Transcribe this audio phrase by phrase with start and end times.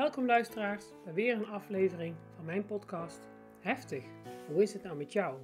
[0.00, 3.20] Welkom luisteraars bij weer een aflevering van mijn podcast
[3.60, 4.04] Heftig,
[4.46, 5.38] hoe is het nou met jou?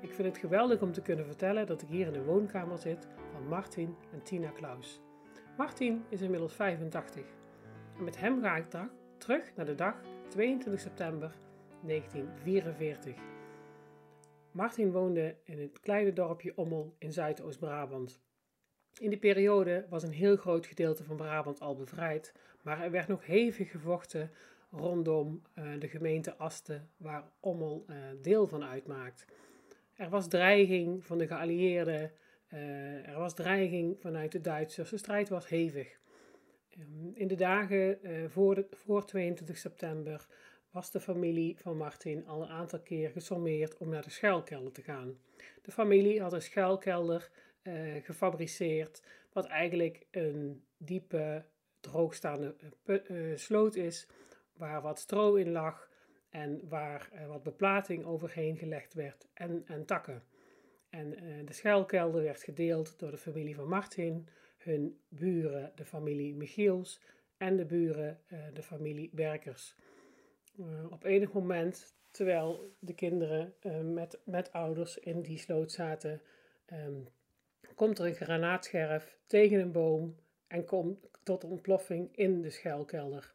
[0.00, 3.08] Ik vind het geweldig om te kunnen vertellen dat ik hier in de woonkamer zit
[3.32, 5.00] van Martin en Tina Klaus.
[5.56, 7.24] Martin is inmiddels 85
[7.98, 8.66] en met hem ga ik
[9.18, 11.34] terug naar de dag 22 september
[11.82, 13.16] 1944.
[14.50, 18.20] Martin woonde in het kleine dorpje Ommel in Zuidoost-Brabant.
[18.98, 23.08] In die periode was een heel groot gedeelte van Brabant al bevrijd, maar er werd
[23.08, 24.30] nog hevig gevochten
[24.70, 29.24] rondom uh, de gemeente Asten, waar Ommel uh, deel van uitmaakt.
[29.94, 32.12] Er was dreiging van de geallieerden,
[32.52, 36.00] uh, er was dreiging vanuit de Duitsers, de strijd was hevig.
[36.78, 37.98] Um, in de dagen
[38.30, 40.26] voor, voor 22 september
[40.70, 44.82] was de familie van Martin al een aantal keer gesommeerd om naar de schuilkelder te
[44.82, 45.18] gaan.
[45.62, 47.30] De familie had een schuilkelder
[47.62, 49.02] uh, gefabriceerd,
[49.32, 51.44] wat eigenlijk een diepe,
[51.80, 54.06] droogstaande uh, sloot is,
[54.52, 55.90] waar wat stro in lag
[56.30, 60.22] en waar wat beplating overheen gelegd werd en, en takken.
[60.88, 61.10] En
[61.44, 67.00] de schuilkelder werd gedeeld door de familie van Martin, hun buren, de familie Michiels
[67.36, 68.20] en de buren,
[68.52, 69.74] de familie Werkers.
[70.90, 73.54] op enig moment, terwijl de kinderen
[73.94, 76.22] met, met ouders in die sloot zaten,
[76.72, 77.08] um,
[77.74, 83.34] komt er een granaatscherf tegen een boom en komt tot ontploffing in de schuilkelder.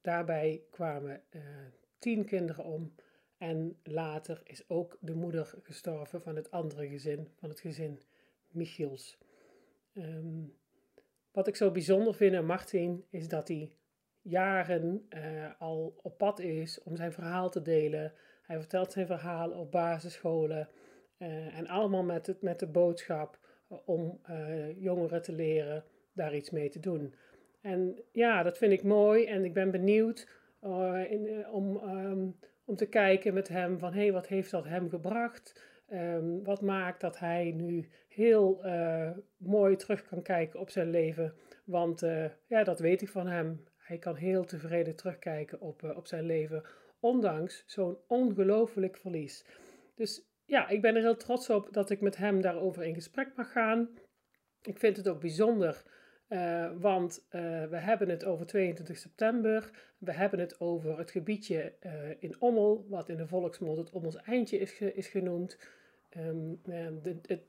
[0.00, 1.42] Daarbij kwamen uh,
[1.98, 2.94] tien kinderen om
[3.38, 8.02] en later is ook de moeder gestorven van het andere gezin, van het gezin
[8.48, 9.18] Michiels.
[9.94, 10.56] Um,
[11.30, 13.72] wat ik zo bijzonder vind aan Martin is dat hij
[14.22, 18.12] jaren uh, al op pad is om zijn verhaal te delen.
[18.42, 20.68] Hij vertelt zijn verhaal op basisscholen
[21.18, 23.38] uh, en allemaal met, het, met de boodschap
[23.84, 27.14] om uh, jongeren te leren daar iets mee te doen.
[27.60, 30.28] En ja, dat vind ik mooi en ik ben benieuwd
[30.64, 34.50] uh, in, uh, om, um, om te kijken met hem van hé, hey, wat heeft
[34.50, 35.66] dat hem gebracht?
[35.92, 38.62] Um, wat maakt dat hij nu heel
[39.36, 41.34] mooi terug kan kijken op zijn leven?
[41.64, 42.00] Want
[42.46, 43.64] ja, dat weet ik van hem.
[43.76, 46.64] Hij kan heel tevreden terugkijken op, op zijn leven,
[47.00, 49.44] ondanks zo'n ongelooflijk verlies.
[49.94, 53.32] Dus ja, ik ben er heel trots op dat ik met hem daarover in gesprek
[53.36, 53.88] mag gaan.
[54.62, 55.82] Ik vind het ook bijzonder,
[56.28, 59.70] uh, want uh, we hebben het over 22 september.
[59.98, 64.16] We hebben het over het gebiedje uh, in Ommel, wat in de volksmond het Ommels
[64.16, 65.58] Eindje is, ge is genoemd.
[66.62, 67.40] De,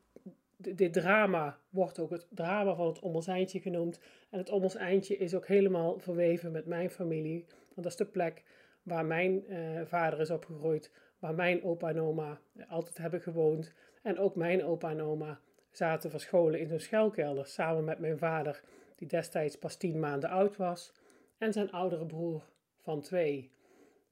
[0.58, 4.00] dit drama wordt ook het drama van het Ommels Eindje genoemd.
[4.30, 8.06] En het Ommels Eindje is ook helemaal verweven met mijn familie, want dat is de
[8.06, 8.44] plek
[8.84, 9.44] waar mijn
[9.86, 13.74] vader is opgegroeid waar mijn opa en oma altijd hebben gewoond.
[14.02, 15.40] En ook mijn opa en oma
[15.72, 18.62] zaten verscholen in zo'n schuilkelder samen met mijn vader,
[18.96, 20.94] die destijds pas tien maanden oud was,
[21.38, 22.44] en zijn oudere broer
[22.78, 23.52] van twee.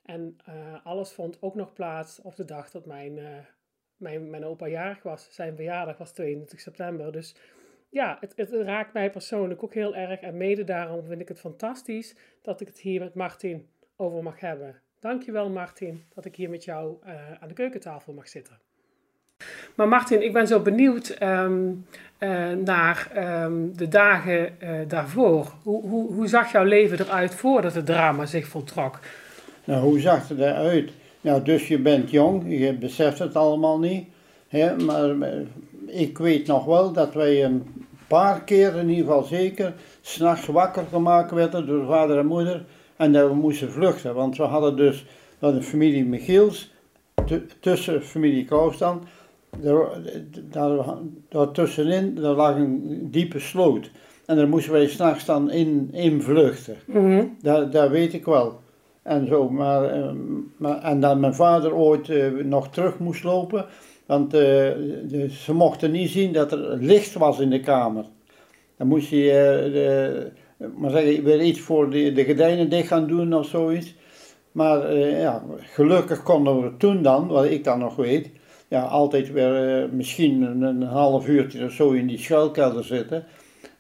[0.02, 3.38] En uh, alles vond ook nog plaats op de dag dat mijn, uh,
[3.98, 5.34] mijn, mijn opa jarig was.
[5.34, 7.12] Zijn verjaardag was 22 september.
[7.12, 7.36] Dus
[7.90, 10.20] ja, het, het raakt mij persoonlijk ook heel erg.
[10.20, 14.40] En mede daarom vind ik het fantastisch dat ik het hier met Martin over mag
[14.40, 14.82] hebben.
[15.00, 18.58] Dankjewel Martin dat ik hier met jou uh, aan de keukentafel mag zitten.
[19.76, 21.86] Maar Martin, ik ben zo benieuwd um,
[22.20, 23.12] uh, naar
[23.44, 25.54] um, de dagen uh, daarvoor.
[25.64, 29.00] Hoe, hoe, hoe zag jouw leven eruit voordat het drama zich voltrok?
[29.64, 30.92] Nou, hoe zag het eruit?
[31.22, 34.08] Nou, dus je bent jong, je beseft het allemaal niet.
[34.48, 34.76] Hè?
[34.76, 35.16] Maar
[35.86, 40.86] ik weet nog wel dat wij een paar keer in ieder geval zeker s'nachts wakker
[40.92, 42.66] gemaakt werden door vader en moeder
[42.98, 45.06] en dat we moesten vluchten, want we hadden dus
[45.40, 46.72] we hadden familie Michiels,
[47.60, 49.04] tussen familie Klaus dan,
[49.62, 49.88] daar,
[50.50, 50.86] daar,
[51.30, 53.92] daar tussenin daar lag een diepe sloot.
[54.26, 56.76] En daar moesten wij s'nachts dan in, in vluchten.
[56.86, 58.60] Mm dat, dat weet ik wel.
[59.02, 60.14] En, zo, maar,
[60.58, 63.66] maar, en dan mijn vader ooit uh, nog terug moest lopen,
[64.06, 68.06] want uh, de, ze mochten niet zien dat er licht was in de kamer.
[68.78, 69.20] Dan moest hij
[69.72, 70.32] de,
[70.76, 73.96] maar zeggen, weer iets voor de, de gordijnen dicht gaan doen of zoiets.
[74.52, 78.30] Maar uh, ja, gelukkig konden we toen dan, wat ik dan nog weet,
[78.68, 83.26] ja, altijd weer uh, misschien een, een, half uurtje of zo in die schuilkelder zitten.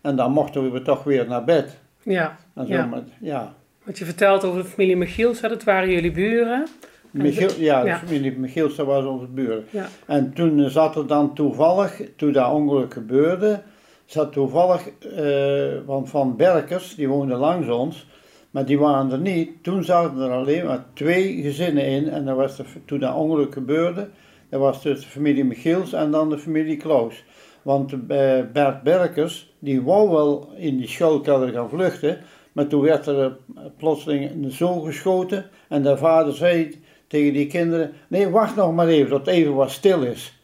[0.01, 1.77] En dan mochten we toch weer naar bed.
[2.03, 2.37] Ja.
[2.53, 2.85] En zo ja.
[2.85, 3.53] Met, ja.
[3.83, 6.67] Wat je vertelt over de familie Michiels, dat waren jullie buren.
[7.11, 7.97] Michiel, ja, de ja.
[7.97, 9.65] familie Michiels, dat was onze buren.
[9.69, 9.87] Ja.
[10.05, 13.61] En toen zat er dan toevallig, toen dat ongeluk gebeurde,
[14.07, 18.07] zat toevallig, uh, want van Berkers, die woonden langs ons,
[18.51, 19.63] maar die waren er niet.
[19.63, 24.09] Toen zaten er alleen maar twee gezinnen in en dat was toen dat ongeluk gebeurde,
[24.49, 27.23] dat was dus de familie Michiels en dan de familie Klaus.
[27.61, 27.99] Want uh,
[28.53, 32.17] Bert Berkers, die wou wel in die schuilkelder gaan vluchten,
[32.57, 35.49] Maar toen werd er eh, plotseling een zoon geschoten.
[35.67, 39.71] En de vader zei tegen die kinderen: Nee, wacht nog maar even, het even wat
[39.71, 40.36] stil is.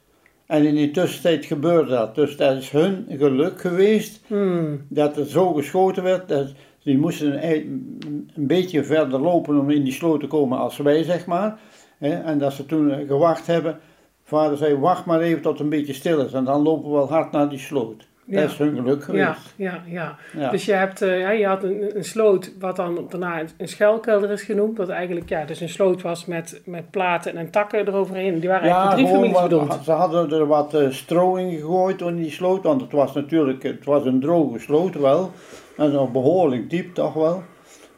[0.45, 2.15] En in die tussentijd gebeurde dat.
[2.15, 4.85] Dus dat is hun geluk geweest Hmm.
[4.89, 6.27] dat er zo geschoten werd.
[6.27, 6.53] Dat,
[6.83, 7.99] die moesten een,
[8.35, 11.59] een beetje verder lopen om in die sloot te komen als wij, zeg maar.
[11.99, 13.79] En dat ze toen eh, gewacht hebben.
[14.23, 16.33] Vader zei, wacht maar even tot het een beetje stil is.
[16.33, 18.07] En dan lopen we wel hard naar die sloot.
[18.25, 18.41] Ja.
[18.41, 19.23] Dat is hun geluk geweest.
[19.25, 20.15] Ja, ja, ja.
[20.37, 20.49] Ja.
[20.49, 23.67] Dus je, hebt, eh, ja, je had een, een sloot, wat dan daarna een- een
[23.67, 24.77] schuilkelder is genoemd.
[24.77, 28.39] Dat eigenlijk ja, dus een sloot was met, met platen en takken eroverheen.
[28.39, 29.79] Die waren eigenlijk drie families wat- bedoeld.
[29.83, 33.85] ze hadden er wat stro in gegooid in die sloot, want het was natuurlijk het
[33.85, 35.31] was een droge sloot wel.
[35.77, 37.43] En nog behoorlijk diep toch wel.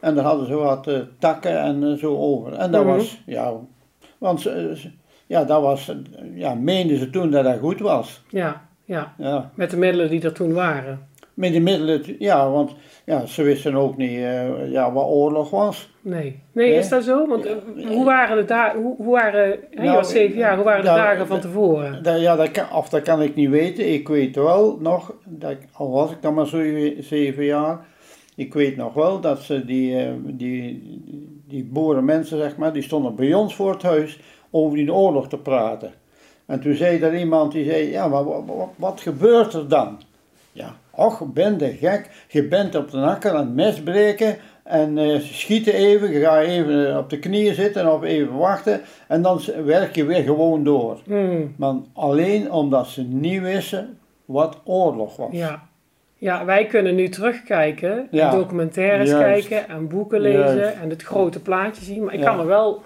[0.00, 2.52] En daar hadden ze wat eh, takken en zo over.
[2.52, 2.94] En dat Mhm.
[2.96, 3.52] was, ja,
[4.18, 4.50] want
[5.26, 5.92] ja, dat was,
[6.34, 8.22] ja, meenden ze toen dat dat goed was.
[8.28, 9.14] Ja, ja.
[9.18, 11.08] Ja, Met de middelen die er toen waren.
[11.34, 12.74] met de middelen, ja, want
[13.04, 15.90] ja, ze wisten ook niet eh, ja, wat oorlog was.
[16.00, 16.20] Nee.
[16.52, 16.74] Nee, Nee.
[16.78, 17.26] is dat zo?
[17.26, 17.54] Want eh,
[17.88, 21.26] hoe waren de dagen, hoe, hoe waren, Nou, was zeven jaar, hoe waren de dagen
[21.26, 22.02] van tevoren?
[22.02, 23.92] Dat, ja, dat kan, of dat kan ik niet weten.
[23.92, 26.58] Ik weet wel nog, dat, al was ik dan maar zo
[26.98, 27.86] zeven jaar,
[28.36, 30.82] ik weet nog wel dat ze die, eh, die,
[31.48, 35.38] die boerenmensen, zeg maar, die stonden bij ons voor het huis over die oorlog te
[35.38, 35.92] praten.
[36.46, 38.24] En toen zei er iemand die zei, ja, maar
[38.76, 40.00] wat, gebeurt er dan?
[40.52, 44.98] Ja, och, ben de gek, je bent op de akker aan het mes breken en
[44.98, 49.22] eh, ze schieten even, je gaat even op de knieën zitten of even wachten en
[49.22, 50.98] dan werk je weer gewoon door.
[51.04, 55.28] Hmm, Maar alleen omdat ze niet wisten wat oorlog was.
[55.32, 55.62] ja.
[56.18, 58.30] ja, wij kunnen nu terugkijken, Ja.
[58.32, 59.48] en documentaires Juist.
[59.48, 60.76] kijken en boeken lezen Juist.
[60.82, 62.04] en het grote plaatje zien.
[62.04, 62.26] Maar ik Ja.
[62.26, 62.82] kan me wel,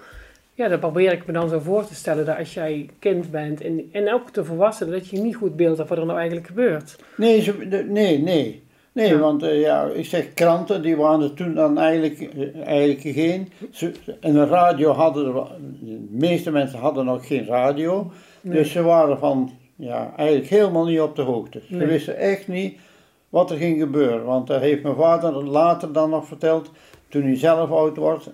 [0.61, 3.61] ja, dat probeer ik me dan zo voor te stellen, dat als jij kind bent
[3.61, 6.47] en, en ook te volwassenen, dat je niet goed beeld hebt wat er nou eigenlijk
[6.47, 6.95] gebeurt.
[7.17, 8.63] Nee, ze, nee, nee.
[8.93, 9.17] Nee, Ja.
[9.17, 13.49] want eh, ja, ik zeg kranten, die waren er toen dan eigenlijk, eh, eigenlijk geen.
[13.71, 15.33] Ze, en een radio hadden
[15.81, 18.11] de meeste mensen hadden nog geen radio.
[18.41, 18.57] Nee.
[18.57, 21.61] Dus ze waren van, ja, eigenlijk helemaal niet op de hoogte.
[21.67, 21.87] Ze Nee.
[21.87, 22.77] wisten echt niet
[23.29, 24.25] wat er ging gebeuren.
[24.25, 26.71] Want dat heeft mijn vader later dan nog verteld,
[27.09, 28.29] toen hij zelf oud was.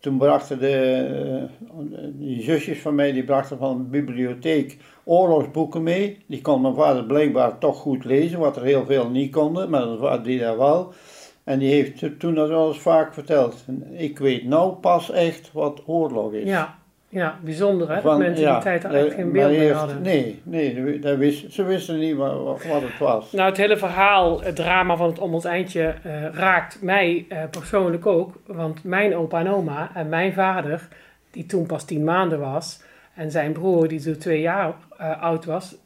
[0.00, 6.18] Toen brachten de, eh, zusjes van mij, die brachten van de bibliotheek oorlogsboeken mee.
[6.26, 10.22] Die kon mijn vader blijkbaar toch goed lezen, wat er heel veel niet konden, maar
[10.22, 10.92] die dat wel.
[11.44, 13.64] En die heeft toen dat wel eens vaak verteld.
[13.92, 16.48] Ik weet nou pas echt wat oorlog is.
[16.48, 16.77] Ja,
[17.10, 20.02] ja bijzonder hè, dat mensen ja, die tijd daar eh, geen beeld mee eerst- hadden.
[20.02, 23.32] Nee, nee dat wist, ze wisten niet wat, wat het was.
[23.32, 27.38] Nou, het hele verhaal, het drama van het Om ons Eindje, eh, raakt mij eh,
[27.50, 28.34] persoonlijk ook.
[28.46, 30.88] Want mijn opa en oma en mijn vader,
[31.30, 32.82] die toen pas tien maanden was,
[33.14, 34.74] en zijn broer, die toen twee jaar
[35.20, 35.76] oud was,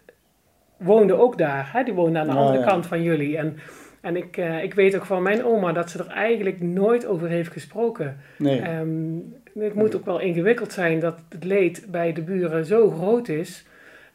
[0.77, 1.71] woonde ook daar.
[1.73, 1.83] Hè?
[1.83, 2.67] Die woonde aan de Ja, andere ja.
[2.67, 3.37] kant van jullie.
[3.39, 3.57] En,
[4.01, 7.53] en ik, ik weet ook van mijn oma dat ze er eigenlijk nooit over heeft
[7.53, 8.17] gesproken.
[8.39, 8.61] Nee.
[8.61, 9.17] Ehm,
[9.59, 13.65] het moet ook wel ingewikkeld zijn dat het leed bij de buren zo groot is.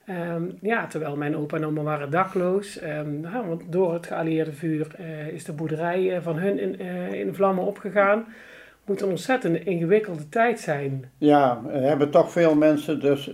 [0.08, 2.80] Ehm, ja, terwijl mijn opa en oma waren dakloos.
[2.80, 6.80] Ehm, nou, want door het geallieerde vuur eh, is de boerderij eh, van hun in,
[6.80, 8.26] eh, in vlammen opgegaan.
[8.86, 11.12] Moet een ontzettend ingewikkelde tijd zijn.
[11.18, 13.32] Ja, er hebben toch veel mensen dus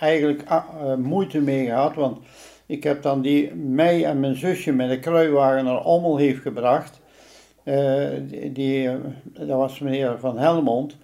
[0.00, 1.94] eigenlijk ah, moeite mee gehad.
[1.94, 2.18] Want
[2.66, 7.00] ik heb dan die mij en mijn zusje met een kruiwagen naar Ommel heeft gebracht.
[8.52, 8.90] Die,
[9.24, 10.96] dat was meneer Van Helmond.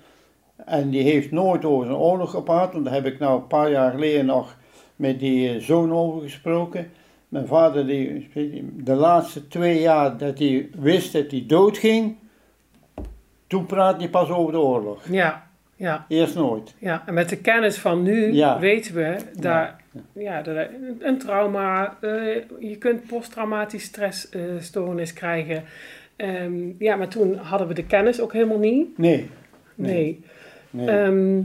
[0.67, 2.73] En die heeft nooit over zijn oorlog gepraat.
[2.73, 4.57] Want daar heb ik nou een paar jaar geleden nog
[4.97, 6.91] met die eh, zoon over gesproken.
[7.29, 8.29] Mijn vader, die,
[8.77, 12.17] de laatste twee jaar dat hij wist dat hij doodging,
[13.47, 15.03] toen praat hij pas over de oorlog.
[15.11, 16.75] Ja, ja, Eerst nooit.
[16.79, 17.03] ja.
[17.07, 18.59] En met de kennis van nu Ja.
[18.59, 19.81] weten we daar,
[20.13, 20.43] ja.
[20.43, 20.67] dat
[21.01, 22.11] een- trauma, eh,
[22.59, 25.65] je kunt posttraumatisch stressstoornis krijgen.
[26.17, 28.99] Ehm, ja, maar toen hadden we de kennis ook helemaal niet.
[28.99, 29.29] Nee.
[29.75, 29.93] Nee.
[29.95, 30.25] nee.
[30.77, 31.43] Ehm,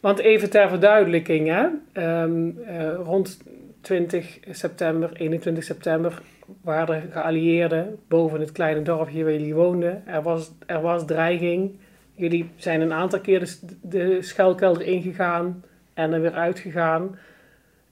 [0.00, 1.66] want even ter verduidelijking, hè?
[1.92, 3.38] Ehm, eh, rond
[3.80, 6.22] 20 september, 21 september
[6.60, 10.02] waren er geallieerden boven het kleine dorpje waar jullie woonden.
[10.06, 11.78] Er was, er was dreiging.
[12.14, 17.18] Jullie zijn een aantal keer de, de schuilkelder ingegaan en er weer uitgegaan.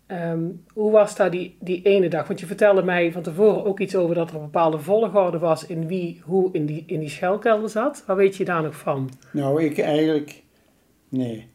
[0.07, 0.41] Ehm,
[0.73, 2.27] hoe was dat die, die ene dag?
[2.27, 5.67] Want je vertelde mij van tevoren ook iets over dat er een bepaalde volgorde was
[5.67, 8.05] in wie hoe in die, in die schuilkelder zat.
[8.07, 9.11] Wat weet je daar nog van?
[9.31, 10.43] Nou, ik eigenlijk.
[11.09, 11.47] Nee.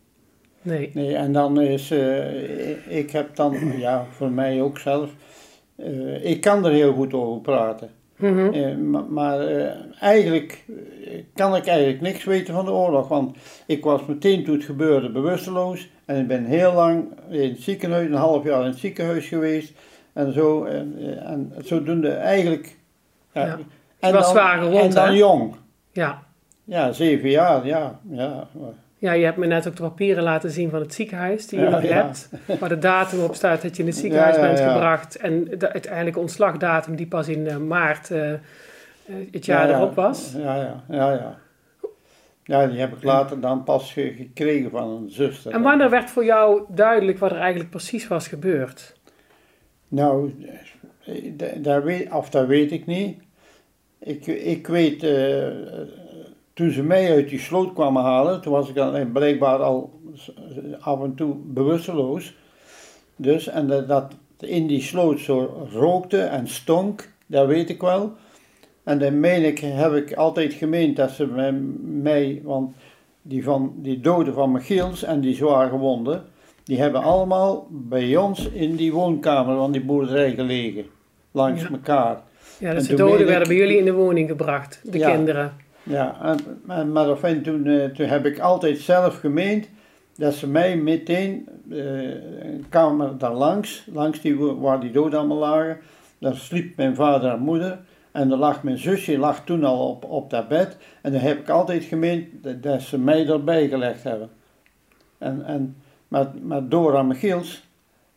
[0.62, 0.90] Nee.
[0.94, 1.92] Nee, en dan is.
[1.92, 5.12] eh, ik- heb dan, ja, voor mij ook zelf.
[5.76, 7.90] eh, ik kan er heel goed over praten.
[8.18, 8.54] Mhm.
[8.54, 9.40] Eh, ma- maar
[10.00, 10.66] eigenlijk
[11.34, 13.08] kan ik eigenlijk niks weten van de oorlog.
[13.08, 15.90] Want ik was meteen toen het gebeurde bewusteloos.
[16.06, 19.74] En ik ben heel lang in het ziekenhuis, een half jaar in het ziekenhuis geweest.
[20.14, 20.64] En zo.
[20.64, 20.96] En,
[21.26, 22.78] en zodoende eigenlijk.
[23.34, 23.60] Ja, Ja.
[24.00, 25.12] en was dan, zwaar gewond, En dan hè?
[25.14, 25.56] jong.
[25.92, 26.24] Ja.
[26.64, 28.00] Ja, zeven jaar, ja.
[28.10, 28.48] ja.
[29.04, 31.66] Ja, je hebt me net ook de papieren laten zien van het ziekenhuis die je
[31.66, 31.90] Ja, nog ja.
[32.06, 32.30] hebt.
[32.60, 35.16] Waar de datum op staat dat je in het ziekenhuis Ja, bent gebracht.
[35.18, 38.40] En de uiteindelijke ontslagdatum die pas in eh, maart eh, eh,
[39.32, 39.78] het jaar Ja, ja.
[39.78, 40.34] erop was.
[40.38, 41.38] Ja, ja, ja, ja.
[42.44, 45.52] Ja, die heb ik later dan pas ge- gekregen van een zuster.
[45.52, 48.96] En wanneer werd voor jou duidelijk wat er eigenlijk precies was gebeurd?
[49.88, 50.34] Nou,
[51.38, 53.22] da- daar weet, of dat weet ik niet.
[54.00, 55.04] Ik, ik weet,
[56.54, 60.00] toen ze mij uit die sloot kwamen halen, toen was ik dan blijkbaar al
[60.80, 62.36] af en toe bewusteloos.
[63.16, 68.12] Dus, en dat, dat in die sloot zo rookte en stonk, dat weet ik wel.
[68.84, 71.52] En dan meen ik, heb ik altijd gemeend dat ze mij-
[71.84, 72.76] mij, want
[73.22, 76.24] die, van, die doden van Michiels en die zwaar gewonden,
[76.64, 80.86] die hebben allemaal bij ons in die woonkamer van die boerderij gelegen.
[81.32, 81.70] Langs Ja.
[81.70, 82.22] elkaar.
[82.60, 85.12] Ja, En dus de toen doden werden bij jullie in de woning gebracht, de Ja.
[85.12, 85.54] kinderen.
[85.84, 86.36] Ja,
[86.66, 89.68] maar toen, eh, toen heb ik altijd zelf gemeend
[90.16, 92.10] dat ze mij meteen eh,
[92.44, 95.78] een kamer daar langs, langs die, waar die doden allemaal lagen,
[96.18, 97.80] daar sliep mijn vader en moeder.
[98.12, 100.78] En er lag mijn zusje, lag toen al op, op dat bed.
[101.02, 104.30] En dan heb ik altijd gemeend dat, dat ze mij erbij gelegd hebben.
[105.18, 105.76] En, en,
[106.08, 107.64] maar, maar Dora Michiels,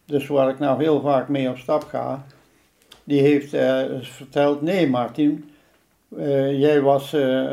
[0.04, 2.24] dus waar ik nou heel vaak mee op stap ga,
[3.04, 5.50] die heeft eh, verteld, nee Martin,
[6.18, 7.44] eh, jij, was, eh,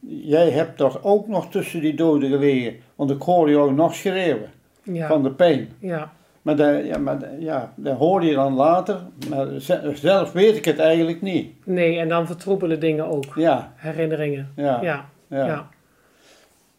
[0.00, 4.50] jij hebt toch ook nog tussen die doden gelegen, want ik hoorde jou nog schreeuwen
[4.82, 5.68] Ja, van de pijn.
[5.78, 10.32] ja, Maar, dat, ja, maar dat- ja, dat hoor je dan later, maar ze- zelf
[10.32, 11.52] weet ik het eigenlijk niet.
[11.66, 13.24] nee, en dan vertroebelen dingen ook.
[13.34, 14.52] Ja, Herinneringen.
[14.56, 15.46] ja, Ja, ja.
[15.46, 15.68] ja.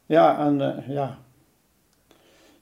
[0.05, 1.17] Ja, en eh, ja.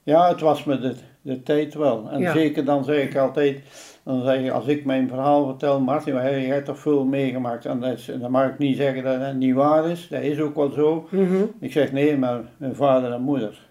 [0.02, 2.10] Ja, het was me de, de tijd wel.
[2.10, 3.60] En zeker dan zeg ik altijd,
[4.08, 7.64] dan zeg ik, als ik mijn verhaal vertel, Martin, maar jij hebt toch veel meegemaakt.
[7.64, 10.40] En dat is, dan mag ik niet zeggen dat het niet waar is, dat is
[10.40, 11.08] ook wel zo.
[11.10, 11.44] Mhm.
[11.60, 13.66] Ik zeg nee, maar mijn vader en moeder.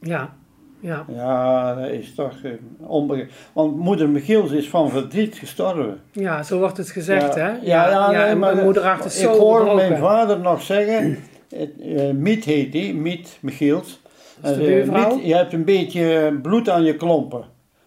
[0.00, 0.34] Ja,
[0.80, 1.04] ja.
[1.08, 3.40] Ja, dat is toch uh, onbegrijpelijk.
[3.52, 6.00] Want moeder Michiels is van verdriet gestorven.
[6.12, 7.50] Ja, zo wordt het gezegd, Ja, hè?
[7.50, 8.56] ja, ja, nee, en maar,
[9.10, 14.00] zo Ik hoor mijn vader nog zeggen, het, eh, Miet heet die, Miet Michiels.
[14.40, 15.14] Dat is de En, eh, buurvrouw?
[15.14, 17.44] Miet, je hebt een beetje bloed aan je klompen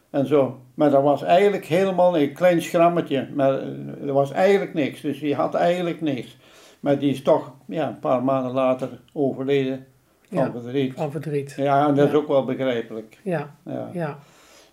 [0.09, 0.59] en zo.
[0.75, 3.67] Maar dat was eigenlijk helemaal een klein schrammetje, maar eh,
[4.07, 5.01] er was eigenlijk niks.
[5.01, 6.37] Dus die had eigenlijk niks.
[6.79, 9.85] Maar die is toch ja, een paar maanden later overleden
[10.29, 10.51] van Ja.
[10.51, 10.93] verdriet.
[10.93, 11.53] Van verdriet.
[11.57, 13.17] Ja, en dat is ook wel begrijpelijk.
[13.23, 13.89] Ja, Ja.
[13.93, 14.17] ja.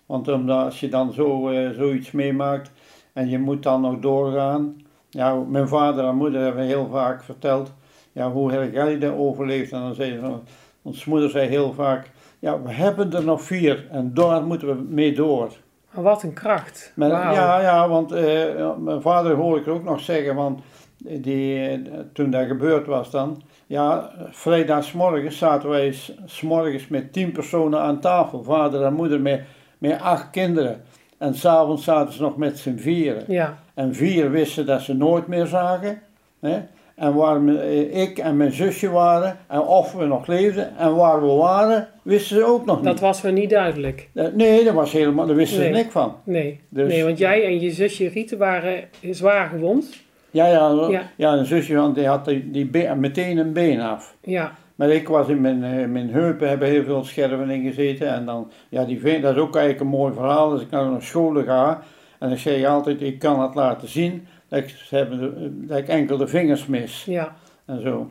[0.05, 2.71] Want omdat als je dan zo, eh, zoiets meemaakt
[3.13, 4.75] en je moet dan nog doorgaan.
[5.09, 7.73] Ja, mijn vader en moeder hebben heel vaak verteld,
[8.11, 9.71] ja, hoe heb jij dat overleefd?
[9.71, 10.43] En dan zei ze, van-
[10.81, 14.83] ons moeder zei heel vaak, ja, we hebben er nog vier en daar moeten we
[14.89, 15.51] mee door.
[15.93, 16.91] Wat een kracht.
[17.33, 20.61] Ja, ja, want eh, mijn vader hoor ik ook nog zeggen, want
[20.97, 21.81] die,
[22.13, 27.99] toen dat gebeurd was dan, ja, vrijdagsmorgens zaten wij s- s'morgens met tien personen aan
[27.99, 29.41] tafel, vader en moeder met,
[29.77, 30.81] met acht kinderen.
[31.17, 33.23] En s'avonds zaten ze nog met z'n vieren.
[33.27, 36.01] Ja, En vier wisten dat ze nooit meer zagen.
[36.39, 36.61] Hè?
[37.03, 41.21] En waar eh, ik en mijn zusje waren, en of we nog leefden, en waar
[41.21, 43.01] we waren, wisten ze ook nog dat niet.
[43.01, 44.09] was me niet duidelijk.
[44.13, 45.67] Eh, Nee, dat was helemaal, daar wisten Nee.
[45.67, 46.15] ze niks van.
[46.23, 46.59] Nee.
[46.69, 50.01] Dus- nee, want jij en je zusje Riete waren zwaar gewond.
[50.31, 51.01] Ja, ja, Ja.
[51.15, 51.33] ja.
[51.33, 54.15] een zusje want die had die, die been- meteen een been af.
[54.21, 58.07] Ja, Maar ik was in mijn, eh, mijn heupen, hebben heel veel scherven in gezeten.
[58.07, 60.51] En dan, ja, die veen, dat is ook eigenlijk een mooi verhaal.
[60.51, 61.81] Als ik naar scholen ga,
[62.19, 65.77] en dan zeg je altijd, ik kan het laten zien, dat ik, ze hebben dat
[65.77, 67.05] ik enkel de vingers mis.
[67.05, 68.09] ja, En zo.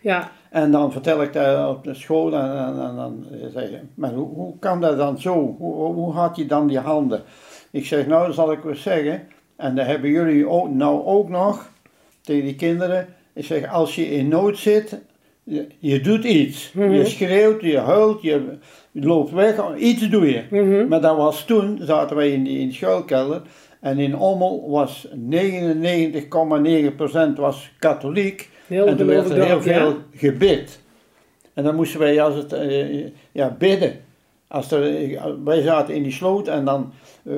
[0.00, 0.30] ja.
[0.50, 4.12] En dan vertel ik dat op de school en, en, en dan zeg je, maar
[4.12, 5.56] hoe, hoe kan dat dan zo?
[5.58, 7.22] Hoe, hoe, had je dan die handen?
[7.70, 9.28] Ik zeg, nou, dat zal ik wel zeggen.
[9.56, 11.70] En dat hebben jullie ook, nou ook nog
[12.20, 13.06] tegen die kinderen.
[13.32, 15.00] Ik zeg, als je in nood zit,
[15.42, 16.72] je, je doet iets.
[16.72, 16.90] Mhm.
[16.90, 18.58] Je schreeuwt, je huilt, je,
[18.90, 20.42] je loopt weg, iets doe je.
[20.50, 20.88] Mhm.
[20.88, 23.42] Maar dat was toen, zaten wij in die in de schuilkelder.
[23.80, 25.14] En in Ommel was 99,9%
[27.36, 28.50] was katholiek.
[28.66, 30.80] Heel En toen werd er heel veel gebid.
[31.54, 34.00] En dan moesten wij als het, eh, ja, bidden.
[34.48, 36.92] Als er, eh, wij zaten in die sloot en dan
[37.24, 37.32] eh,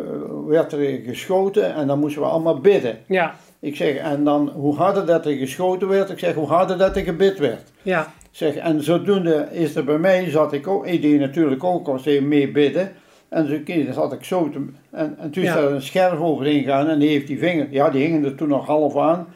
[0.46, 2.98] werd er geschoten en dan moesten we allemaal bidden.
[3.06, 6.78] Ja, Ik zeg, en dan hoe harder dat er geschoten werd, ik zeg, hoe harder
[6.78, 7.72] dat er gebid werd.
[7.82, 11.88] ja, zeg, en zodoende is er bij mij, zat ik ook, ik deed natuurlijk ook
[11.88, 12.92] als je mee bidden.
[13.28, 14.58] En zo dan zat ik zo te,
[14.90, 15.56] en, en toen is Ja.
[15.56, 18.48] er een scherf overheen gegaan en die heeft die vinger, ja die hingen er toen
[18.48, 19.26] nog half aan.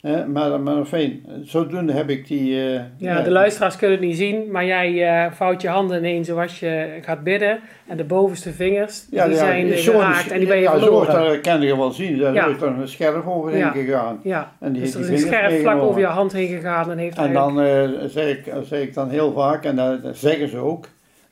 [0.00, 2.60] Hè, maar, maar fijn, zodoende heb ik die...
[2.74, 6.24] eh, Ja, de luisteraars kunnen het niet zien, maar jij eh, vouwt je handen ineen
[6.24, 7.58] zoals je gaat bidden.
[7.86, 11.38] En de bovenste vingers, die zijn eh, geraakt en die ben je ja, zo daar
[11.38, 12.46] kan je wel zien, daar Ja.
[12.46, 14.20] is er een scherf overheen gegaan.
[14.22, 16.32] Ja, En die dus er heeft is die een vingers scherp vlak over je hand
[16.32, 17.56] heen gegaan en heeft En eigenlijk...
[17.56, 20.88] dan eh, zeg, ik, zeg ik dan heel vaak, en dat, dat zeggen ze ook,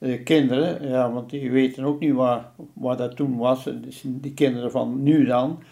[0.08, 4.34] de kinderen, ja, want die weten ook niet waar, waar dat toen was, dus die
[4.34, 5.62] kinderen van nu dan,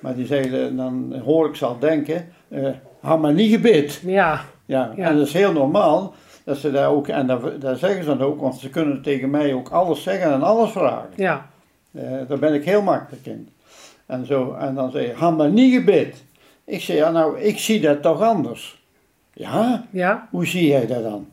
[0.00, 2.68] maar die zeggen, dan hoor ik ze al denken, eh
[3.00, 4.02] had maar niet gebid.
[4.04, 5.08] Ja, Ja, Ja.
[5.08, 8.20] en dat is heel normaal, dat ze daar ook, en dat, dat zeggen ze dan
[8.26, 11.10] ook, want ze kunnen tegen mij ook alles zeggen en alles vragen.
[11.16, 11.46] ja,
[11.92, 13.48] Eh, daar ben ik heel makkelijk in.
[14.06, 16.24] En, zo, en dan zeg je, had maar niet gebid.
[16.64, 18.82] Ik zeg, ja nou, ik zie dat toch anders.
[19.32, 21.26] Ja, ja, hoe zie jij dat dan?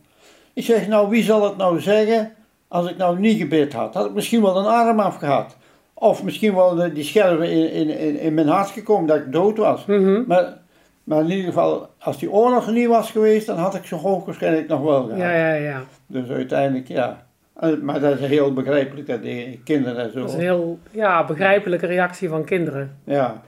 [0.53, 2.31] Ik zeg, nou, wie zal het nou zeggen
[2.67, 3.93] als ik nou niet gebid had?
[3.93, 5.57] Had ik misschien wel een arm afgehad.
[5.93, 9.31] Of misschien wel de- die scherven in, in, in, in mijn hart gekomen dat ik
[9.31, 9.85] dood was.
[9.85, 10.23] mhm.
[10.27, 10.57] Maar,
[11.03, 13.95] maar in ieder geval, als die oorlog er niet was geweest, dan had ik zo
[13.97, 15.19] hoogwaarschijnlijk nog wel gehad.
[15.19, 15.83] ja, ja, ja.
[16.07, 17.25] Dus uiteindelijk, ja.
[17.59, 20.19] Eh, Maar dat is heel begrijpelijk dat die kinderen zo...
[20.19, 22.97] Dat is een heel ja, begrijpelijke reactie van kinderen.
[23.03, 23.41] Ja,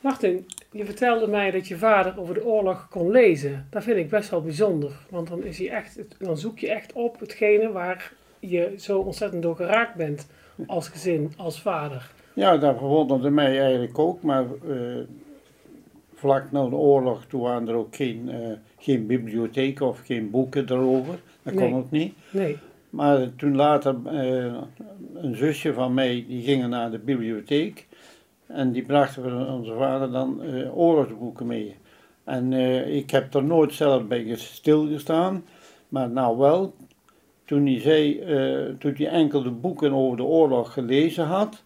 [0.00, 3.66] Martin, je vertelde mij dat je vader over de oorlog kon lezen.
[3.70, 4.90] Dat vind ik best wel bijzonder.
[5.10, 9.42] Want dan, is hij echt, dan zoek je echt op hetgene waar je zo ontzettend
[9.42, 10.28] door geraakt bent.
[10.66, 12.10] Als gezin, als vader.
[12.34, 14.76] ja dat verwonderde mij eigenlijk ook, maar eh,
[16.14, 20.70] vlak na de oorlog, toen waren er ook geen, eh, geen bibliotheek of geen boeken
[20.70, 21.18] erover.
[21.42, 22.14] Dat kon ook niet.
[22.30, 22.58] Nee.
[22.90, 24.54] Maar toen later, eh,
[25.14, 27.86] een zusje van mij, die gingen naar de bibliotheek
[28.46, 31.76] en die brachten voor onze vader dan eh, oorlogsboeken mee.
[32.24, 35.44] En eh, ik heb er nooit zelf bij stilgestaan,
[35.88, 36.74] maar nou wel,
[37.50, 41.62] toen hij, zei, eh, toen hij enkele boeken over de oorlog gelezen had,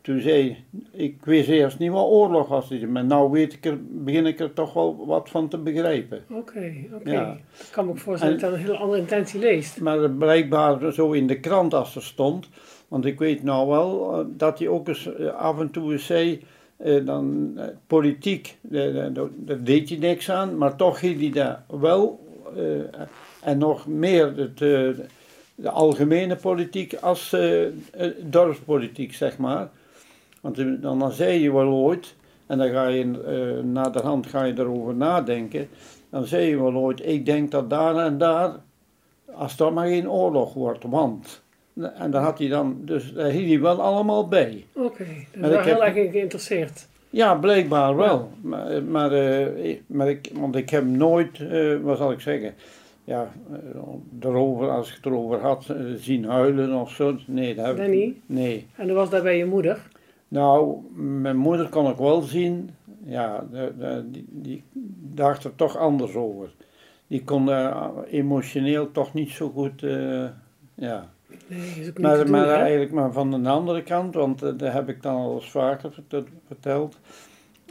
[0.00, 4.26] toen zei ik wist eerst niet wat oorlog was, maar nou weet ik er, begin
[4.26, 6.24] ik er toch wel wat van te begrijpen.
[6.30, 7.10] Oké, oké.
[7.10, 7.32] Ja.
[7.58, 9.80] Ik kan me ook voorstellen dat je een hele andere intentie leest.
[9.80, 12.48] Maar blijkbaar zo in de krant als er stond.
[12.88, 16.06] Want ik weet nou wel eh, dat hij ook eens eh, af en toe eens
[16.06, 16.42] zei.
[16.76, 18.94] eh, dan eh, politiek, eh,
[19.36, 20.58] daar deed hij niks aan.
[20.58, 22.24] Maar toch hield hij daar wel.
[23.42, 24.60] en nog meer het,
[25.56, 27.66] de algemene politiek als eh,
[28.22, 29.68] dorpspolitiek, zeg maar.
[30.40, 32.14] Want dan, dan zei je wel ooit.
[32.46, 35.68] En dan ga je eh na de hand ga je erover nadenken.
[36.10, 38.54] Dan zei je wel ooit, ik denk dat daar en daar
[39.34, 41.42] als er maar geen oorlog wordt, want.
[41.94, 44.64] En daar had hij dan, dus daar hield hij wel allemaal bij.
[44.72, 46.88] Oké, dus Maar wel ik heel erg in geïnteresseerd.
[47.10, 48.30] Ja, blijkbaar wel.
[48.40, 49.10] Maar, maar,
[49.86, 51.42] maar ik, want ik heb nooit,
[51.82, 52.54] wat zal ik zeggen,
[53.06, 53.58] ja, eh,
[54.20, 57.16] erover, als ik het erover had, eh, zien huilen of zo.
[57.26, 58.16] Nee, dat heb ik niet?
[58.26, 58.66] Nee.
[58.76, 59.88] En dat was daar bij je moeder.
[60.28, 60.76] Nou,
[61.20, 62.70] mijn moeder kon ik wel zien,
[63.04, 64.62] ja, de, de- die, die
[65.14, 66.54] dacht er toch anders over.
[67.06, 70.24] Die kon daar emotioneel toch niet zo goed, eh,
[70.74, 71.08] ja.
[71.48, 75.02] Nee, Maar, doen, maar eigenlijk maar van de andere kant, want eh, dat heb ik
[75.02, 76.98] dan al eens vaker vert- verteld.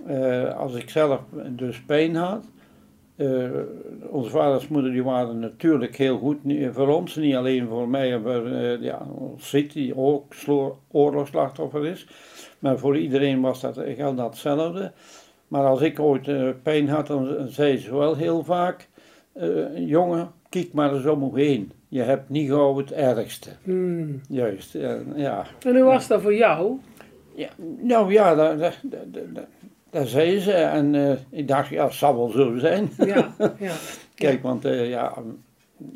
[0.05, 1.19] Eh, als ik zelf
[1.49, 2.45] dus pijn had,
[3.15, 3.49] eh,
[4.09, 7.89] onze vaders en moeder die waren natuurlijk heel goed niet- voor ons, niet alleen voor
[7.89, 10.33] mij, maar eh, ja, Sid die ook
[10.91, 12.07] oorlogsslachtoffer is.
[12.59, 14.91] Maar voor iedereen was dat geldt dat hetzelfde.
[15.47, 18.87] Maar als ik ooit eh, pijn had, dan zei ze wel heel vaak,
[19.33, 21.71] eh, jongen, kijk maar eens om je heen.
[21.87, 23.49] Je hebt niet gauw het ergste.
[23.63, 24.21] Hmm.
[24.29, 25.45] Juist, eh, ja.
[25.65, 26.77] En hoe was dat voor jou?
[27.35, 27.47] ja.
[27.81, 29.45] Nou ja, dat, dat, dat,
[29.95, 30.53] dat zei ze.
[30.53, 32.89] En eh, ik dacht, ja, het zal wel zo zijn.
[32.97, 33.73] Ja, ja.
[34.15, 35.13] Kijk, want eh, ja,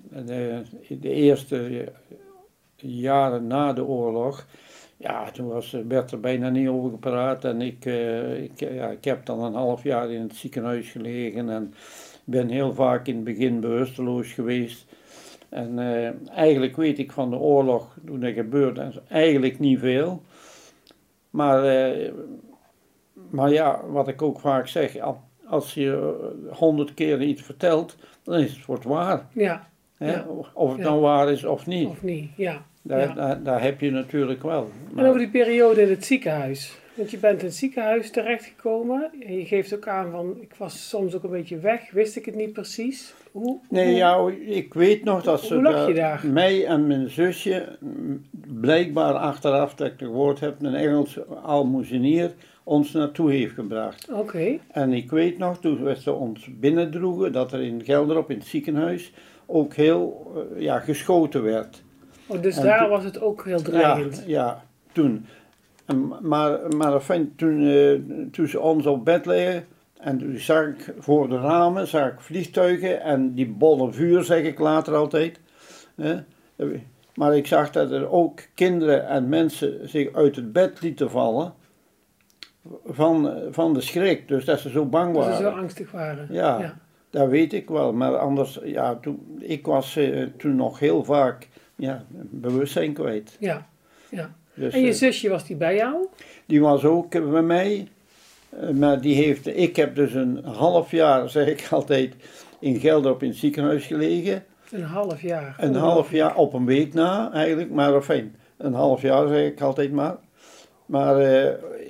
[0.09, 1.91] de, de eerste
[2.75, 4.47] jaren na de oorlog,
[4.97, 7.45] ja, toen was, werd er bijna niet over gepraat.
[7.45, 11.49] En ik, eh, ik, ja, ik heb dan een half jaar in het ziekenhuis gelegen
[11.49, 11.73] en
[12.23, 14.85] ben heel vaak in het begin bewusteloos geweest.
[15.49, 20.21] En eh, eigenlijk weet ik van de oorlog, toen dat gebeurde, eigenlijk niet veel.
[21.29, 22.12] Maar, eh,
[23.29, 26.15] maar ja, wat ik ook vaak zeg, al- als je
[26.49, 29.25] honderd keer iets vertelt, dan is het wordt waar.
[29.34, 30.12] Ja, Hè?
[30.13, 30.25] Ja.
[30.53, 30.84] Of het Ja.
[30.89, 31.88] nou waar is of niet.
[31.88, 32.29] of niet?
[32.36, 32.65] Ja.
[32.82, 33.13] Daar, ja.
[33.13, 34.69] daar, daar heb je natuurlijk wel.
[34.95, 36.77] En over die periode in het ziekenhuis.
[36.93, 39.10] Want je bent in het ziekenhuis terechtgekomen.
[39.19, 41.91] En je geeft ook aan van, ik was soms ook een beetje weg.
[41.91, 43.13] Wist ik het niet precies.
[43.32, 43.60] Hoe?
[43.69, 43.95] Nee, hoe-
[44.45, 46.32] ja, ik weet nog dat ze Hoe lag je daar- daar?
[46.32, 47.77] mij en mijn zusje,
[48.47, 52.34] blijkbaar achteraf dat ik het gehoord heb, een Engelse almoezenier
[52.69, 54.12] ons naartoe heeft gebracht.
[54.12, 54.58] Oké.
[54.71, 58.47] En ik weet nog, toen we ze ons binnendroegen, dat er in Gelderop, in het
[58.47, 59.13] ziekenhuis,
[59.45, 61.84] ook heel eh, ja, geschoten werd.
[62.27, 64.23] Oh, dus En daar toen- was het ook heel Ja, dreigend.
[64.27, 65.25] ja, toen.
[65.86, 67.93] En, maar maar enfin, toen, eh,
[68.32, 69.65] toen ze ons op bed legden,
[69.99, 74.43] En toen zag ik voor de ramen zag ik vliegtuigen en die bollen vuur, zeg
[74.43, 75.39] ik later altijd.
[75.95, 76.15] hè.
[77.15, 81.53] Maar ik zag dat er ook kinderen en mensen zich uit het bed lieten vallen
[82.86, 84.27] van, van de schrik.
[84.27, 85.51] Dus dat ze zo bang Dat ze waren.
[85.51, 86.27] zo angstig waren.
[86.29, 86.60] Ja.
[86.60, 86.77] ja.
[87.10, 91.47] Dat weet ik wel, maar anders, ja, toen, ik was eh, toen nog heel vaak
[91.75, 93.38] ja, bewustzijn kwijt.
[93.39, 93.67] ja.
[94.10, 94.32] ja.
[94.53, 96.08] Dus, En je eh, zusje, was die bij jou?
[96.45, 97.88] die was ook eh, bij mij,
[98.73, 102.15] maar die heeft, ik heb dus een half jaar, zeg ik altijd,
[102.60, 104.43] in Gelderop in het ziekenhuis gelegen.
[104.71, 105.55] Een half jaar.
[105.60, 109.62] Een half jaar, op een week na eigenlijk, maar enfin, een half jaar zeg ik
[109.62, 110.17] altijd maar.
[110.86, 111.15] Maar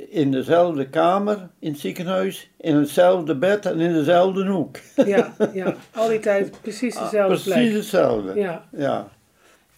[0.09, 4.77] in dezelfde kamer in het ziekenhuis, in hetzelfde bed en in dezelfde hoek.
[5.05, 5.75] Ja, ja.
[5.95, 7.73] Al die tijd precies dezelfde Ah, Precies plek.
[7.73, 8.39] hetzelfde.
[8.39, 8.65] Ja.
[8.77, 9.07] ja.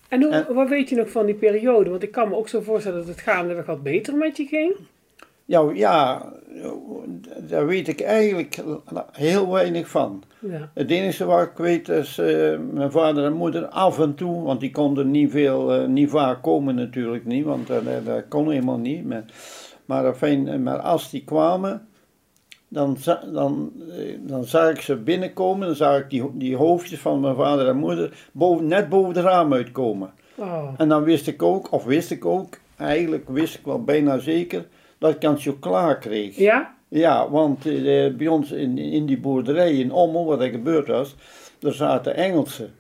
[0.09, 1.89] En hoe, En- wat weet je nog van die periode?
[1.89, 4.73] Want ik kan me ook zo voorstellen dat het gaandeweg wat beter met je ging.
[5.45, 6.25] Ja, ja,
[7.47, 8.57] daar weet ik eigenlijk
[9.11, 10.23] heel weinig van.
[10.39, 10.69] Ja.
[10.73, 14.59] Het enige wat ik weet is eh, mijn vader en moeder af en toe, want
[14.59, 18.49] die konden niet veel, eh, niet vaak komen natuurlijk niet, want dat, dat, dat kon
[18.51, 19.05] helemaal niet.
[19.05, 19.23] Maar,
[19.85, 20.15] maar,
[20.59, 21.87] maar als die kwamen,
[22.67, 22.97] dan,
[23.33, 27.35] dan, eh, dan zag ik ze binnenkomen, dan zag ik die, die hoofdjes van mijn
[27.35, 30.11] vader en moeder boven, net boven de raam uitkomen.
[30.35, 30.73] Oh.
[30.77, 34.65] En dan wist ik ook, of wist ik ook, eigenlijk wist ik wel bijna zeker,
[34.97, 36.37] dat ik aan chocola kreeg.
[36.37, 36.75] Ja?
[36.87, 41.15] Ja, want eh, bij ons in, in die boerderij in Ommel, wat er gebeurd was,
[41.61, 42.73] er zaten Engelsen.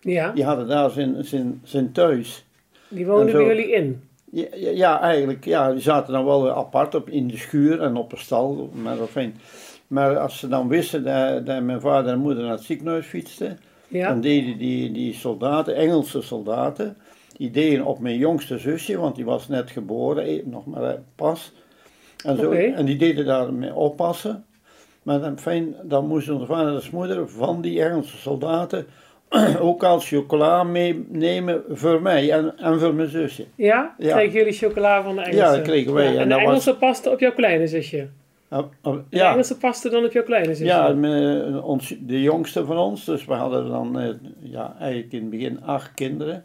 [0.00, 0.32] Ja.
[0.32, 2.46] Die hadden daar zijn, zijn, zijn thuis.
[2.88, 4.02] Die woonden bij jullie in.
[4.30, 8.12] Ja, ja, eigenlijk, ja, die zaten dan wel apart op, in de schuur en op
[8.12, 8.70] een stal.
[8.72, 9.34] Maar, enfin,
[9.86, 13.58] maar als ze dan wisten dat, dat mijn vader en moeder naar het ziekenhuis fietsten,
[13.88, 14.08] Ja.
[14.08, 16.96] dan deden die, die soldaten, Engelse soldaten,
[17.36, 20.98] die deden op mijn jongste zusje, want die was net geboren, eh, nog maar eh,
[21.14, 21.52] pas.
[22.24, 24.44] En, zo, en die deden daarmee oppassen.
[25.02, 28.86] Maar dan, fijn, dan moesten onze vader en moeder van die Engelse soldaten
[29.60, 33.44] ook al chocola meenemen voor mij en, en voor mijn zusje.
[33.54, 33.94] Ja?
[33.98, 34.16] Ja.
[34.16, 35.44] Kregen jullie chocola van de Engelsen?
[35.44, 36.04] Ja, dat kregen wij.
[36.04, 38.08] Ja, En En de dat was- Engelsen pasten op jouw kleine zusje?
[38.48, 38.68] Ja,
[39.10, 40.64] De Engelsen pasten dan op jouw kleine zusje?
[40.64, 45.20] ja mijn- ons, de jongste van ons, dus we hadden dan eh, ja, eigenlijk in
[45.20, 46.44] het begin acht kinderen.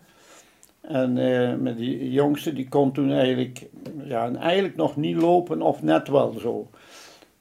[0.81, 3.65] En eh, met die jongste, die kon toen eigenlijk,
[4.03, 6.69] ja, en eigenlijk nog niet lopen of net wel zo.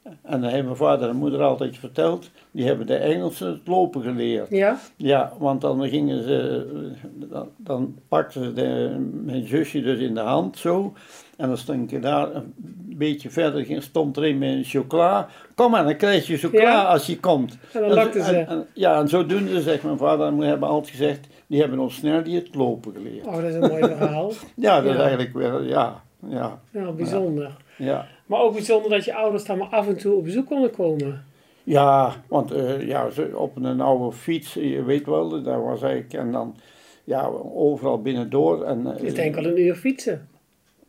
[0.05, 4.03] En dan hebben mijn vader en moeder altijd verteld, die hebben de Engelsen het lopen
[4.03, 4.51] geleerd.
[4.51, 4.79] Ja?
[4.97, 6.67] Ja, want dan gingen ze,
[7.15, 10.93] dan, dan pakten ze de, mijn zusje dus in de hand zo.
[11.37, 12.55] En dan stond daar een
[12.97, 15.29] beetje verder, ging- stond er een met een chocola.
[15.55, 16.83] Kom maar, dan krijg je chocola Ja.
[16.85, 17.59] als je komt.
[17.73, 18.37] En dan lakten en- ze.
[18.37, 21.95] en- ja, en zodoende, zegt mijn vader en moeder, hebben altijd gezegd, die hebben ons
[21.95, 23.27] snel die het lopen geleerd.
[23.27, 24.33] Oh, dat is een mooi verhaal.
[24.57, 24.93] Ja, dat Ja.
[24.93, 27.57] is eigenlijk weer, ja, ja, Ja, bijzonder.
[27.79, 28.07] ja.
[28.27, 31.25] Maar ook bijzonder dat je ouders dan maar af en toe op bezoek konden komen.
[31.65, 36.33] Ja, want eh, ja, op een oude fiets, je weet wel, daar was eigenlijk, en
[36.33, 36.57] dan
[37.05, 38.65] ja, overal binnendoor.
[38.65, 40.29] En, eh, Ik denk al een uur fietsen.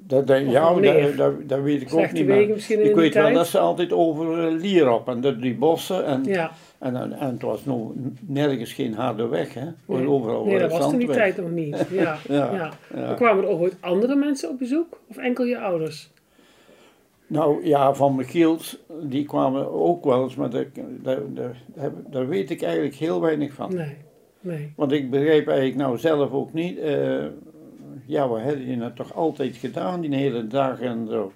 [0.08, 2.69] Dat, ja, dat, dat, dat weet ik ook niet meer.
[2.69, 3.36] in Ik weet wel tijd.
[3.36, 6.52] dat ze altijd over uh, Lierop en door die bossen en, Ja.
[6.78, 7.91] en, en, en het was nog
[8.28, 9.65] nergens geen harde weg, hè.
[9.86, 10.08] Nee.
[10.10, 11.86] Overal Nee, eh, dat was toen die tijd nog niet.
[11.91, 12.02] Ja.
[12.28, 12.54] ja.
[12.54, 12.71] Ja, ja.
[12.95, 15.00] Maar kwamen er ook ooit andere mensen op bezoek?
[15.10, 16.10] Of enkel je ouders?
[17.28, 20.66] Nou ja, van Michiels, die kwamen ook wel eens, maar daar,
[21.02, 23.76] daar, daar, daar weet ik eigenlijk heel weinig van.
[23.76, 23.96] Nee.
[24.40, 24.74] Nee.
[24.76, 27.26] Want ik begrijp eigenlijk nou zelf ook niet, eh,
[28.06, 31.32] ja, wat heb je nou toch altijd gedaan die hele dag en zo.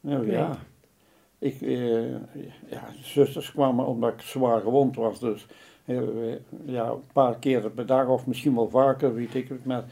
[0.00, 0.36] Nou Nee.
[0.36, 0.56] ja,
[1.38, 2.10] ik, eh,
[2.70, 5.46] ja, de zusters kwamen omdat ik zwaar gewond was, dus
[5.84, 5.98] eh,
[6.64, 9.84] ja, een paar keer per dag of misschien wel vaker, weet ik het, maar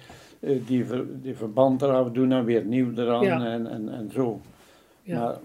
[0.66, 3.44] die, ver, die verband eraf doen en weer nieuw eraan Ja.
[3.46, 4.40] en, en, en zo.
[5.02, 5.18] Ja.
[5.20, 5.36] Maar,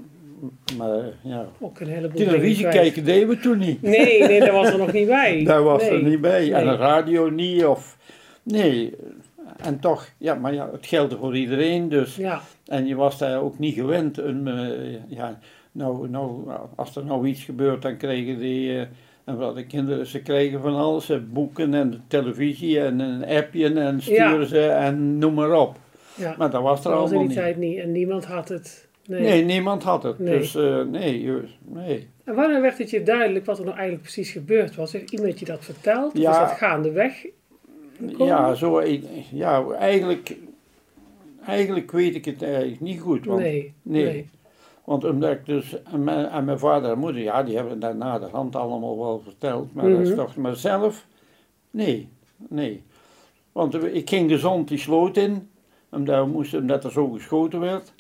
[0.78, 3.82] maar ja, Ook een heleboel televisie kijken deden we toen niet.
[3.82, 5.44] Nee, nee, daar was er nog niet bij.
[5.44, 5.92] Daar was nee.
[5.92, 6.54] er niet bij.
[6.54, 7.66] En een radio niet.
[7.66, 7.98] Of,
[8.44, 8.94] nee.
[9.64, 11.90] En toch, ja, maar ja, het geldt voor iedereen.
[11.90, 12.16] Dus.
[12.16, 14.18] Ja, En je was daar ook niet gewend.
[14.18, 15.40] Een, eh, ja,
[15.72, 18.80] nou, nou, als er nou iets gebeurt, dan kregen die.
[18.80, 18.86] eh,
[19.24, 23.74] en wat de kinderen, ze kregen van alles, boeken en de televisie en een appje
[23.74, 24.46] en sturen Ja.
[24.46, 25.78] ze en noem maar op.
[26.16, 26.36] ja.
[26.38, 27.38] Maar dat was er dat was in allemaal die niet.
[27.38, 27.78] tijd niet.
[27.78, 28.88] En niemand had het.
[29.08, 29.22] Nee.
[29.22, 30.20] Nee, niemand had het.
[30.20, 30.38] Nee.
[30.38, 31.32] Dus eh, nee,
[31.66, 32.08] nee.
[32.24, 34.92] En wanneer werd het je duidelijk wat er nou eigenlijk precies gebeurd was?
[34.92, 36.14] Heeft iemand je dat verteld?
[36.14, 36.32] Of Ja.
[36.32, 37.26] is dat gaandeweg?
[38.00, 38.26] gekomen?
[38.26, 38.82] Ja, zo,
[39.32, 40.36] ja eigenlijk,
[41.46, 43.26] eigenlijk weet ik het eigenlijk niet goed.
[43.26, 43.74] Want, nee.
[43.82, 44.30] nee.
[44.84, 48.20] want omdat ik dus, en mijn, en mijn vader en moeder, ja, die hebben daarna
[48.20, 49.74] de hand allemaal wel verteld.
[49.74, 50.18] Maar dat is Mhm.
[50.18, 51.06] toch, maar zelf,
[51.72, 52.10] nee,
[52.50, 52.84] nee.
[53.52, 55.50] Want ik ging gezond die sloot in,
[55.92, 57.94] omdat, we moesten, omdat er zo geschoten werd.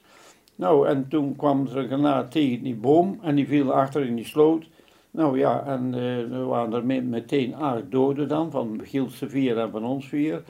[0.56, 4.16] Nou, en toen kwam er een granaat tegen die boom en die viel achter in
[4.16, 4.66] die sloot.
[5.12, 9.58] Nou ja, en eh er waren er me- meteen acht doden dan, van Gielse vier
[9.60, 10.44] en van ons vier.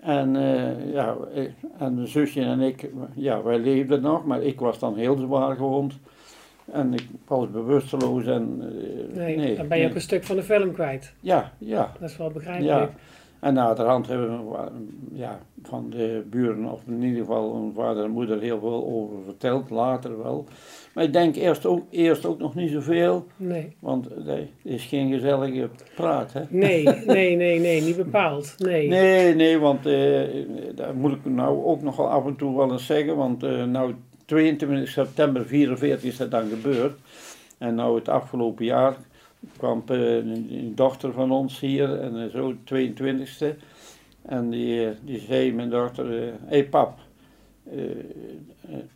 [0.00, 1.44] En, eh, ja, eh,
[1.78, 5.56] en mijn zusje en ik, ja, wij leefden nog, maar ik was dan heel zwaar
[5.56, 5.98] gewond.
[6.72, 8.58] En ik was bewusteloos en...
[9.14, 9.88] Nee, dan ben je nee.
[9.88, 11.12] ook een stuk van de film kwijt.
[11.20, 11.92] Ja, ja.
[12.00, 12.78] Dat is wel begrijpelijk.
[12.78, 12.90] Ja,
[13.40, 14.70] en naderhand hebben we
[15.12, 19.16] ja, van de buren, of in ieder geval mijn vader en moeder, heel veel over
[19.24, 20.44] verteld, later wel.
[20.94, 23.76] Maar ik denk eerst ook, eerst ook nog niet zoveel, Nee.
[23.80, 26.32] want nee, het is geen gezellige praat.
[26.32, 26.42] Hè?
[26.48, 28.54] Nee, nee, nee, nee, niet bepaald.
[28.58, 28.88] Nee.
[28.88, 30.22] Nee, nee, want eh,
[30.74, 33.64] dat moet ik nou ook nog wel af en toe wel eens zeggen, want eh,
[33.64, 36.98] nou 22 september 44 is dat dan gebeurd.
[37.58, 38.96] En nou het afgelopen jaar
[39.56, 43.56] kwam eh, een, dochter van ons hier, en eh, zo de 22e.
[44.22, 46.98] En die, eh, die zei mijn dochter, hé hey pap,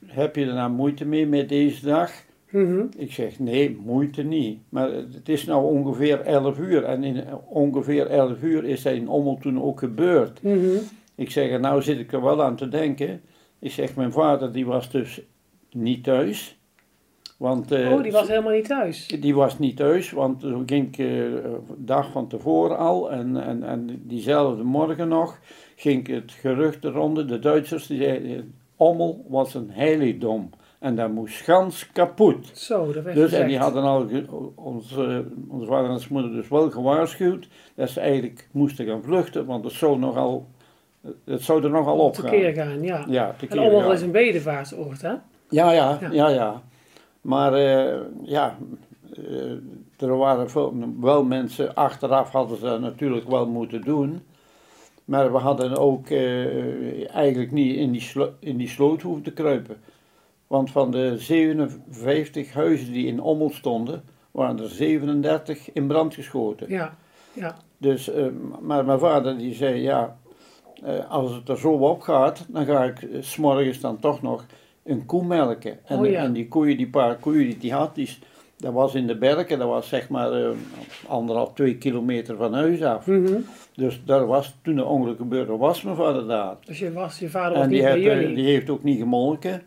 [0.06, 2.12] heb je er nou moeite mee met deze dag?
[2.50, 2.84] Mhm.
[2.96, 4.58] Ik zeg, nee, moeite niet.
[4.68, 6.84] Maar het is nou ongeveer 11 uur.
[6.84, 10.42] En in ongeveer 11 uur is dat in Ommel toen ook gebeurd.
[10.42, 10.76] Mhm.
[11.14, 13.20] Ik zeg, en nou zit ik er wel aan te denken.
[13.58, 15.20] Ik zeg, mijn vader die was dus
[15.70, 16.58] niet thuis.
[17.42, 19.06] Want, eh, Oh, die was helemaal niet thuis.
[19.06, 23.36] die was niet thuis, want toen ging ik eh, de dag van tevoren al en,
[23.42, 25.38] en, en diezelfde morgen nog
[25.76, 31.10] ging het gerucht de ronde, de Duitsers die zeiden, Ommel was een heiligdom en dat
[31.12, 32.50] moest gans kapot.
[32.52, 33.42] Zo, dat werd Dus, gezegd.
[33.42, 34.06] en die hadden al,
[34.54, 39.02] ons, eh, onze vader en onze moeder dus wel gewaarschuwd dat ze eigenlijk moesten gaan
[39.02, 40.46] vluchten, want het zou nogal,
[41.24, 42.30] het zou er nogal op gaan.
[42.30, 43.04] Tekeer gaan, ja.
[43.08, 43.92] Ja, En Ommel gaan.
[43.92, 45.12] is een bedevaartsoord, hè?
[45.48, 46.10] Ja, ja, Ja.
[46.12, 46.62] ja, ja.
[47.22, 48.58] Maar eh, ja,
[49.14, 49.52] eh,
[49.96, 54.22] er waren veel, wel mensen, achteraf hadden ze dat natuurlijk wel moeten doen.
[55.04, 59.76] Maar we hadden ook eh, eigenlijk niet in die, in die sloot hoeven te kruipen.
[60.46, 66.68] Want van de 57 huizen die in Ommel stonden, waren er 37 in brand geschoten.
[66.68, 66.96] Ja,
[67.32, 67.56] ja.
[67.78, 68.26] Dus, eh,
[68.60, 70.16] maar mijn vader die zei, ja,
[70.82, 74.44] eh, als het er zo op gaat, dan ga ik 's s'morgens dan toch nog
[74.84, 75.78] een koe melken.
[75.84, 76.22] En, Oh ja.
[76.22, 78.18] en die koeien, die paar koeien die hij had, die,
[78.56, 80.50] dat was in de berken, dat was zeg maar eh,
[81.06, 83.06] anderhalf, twee kilometer van huis af.
[83.06, 83.34] Mhm.
[83.74, 86.56] Dus daar was, toen de ongeluk gebeurde, was mijn vader daar.
[86.64, 88.34] Dus je, was, je vader was En niet bij heeft, eh, jullie.
[88.34, 89.62] die heeft ook niet gemolken,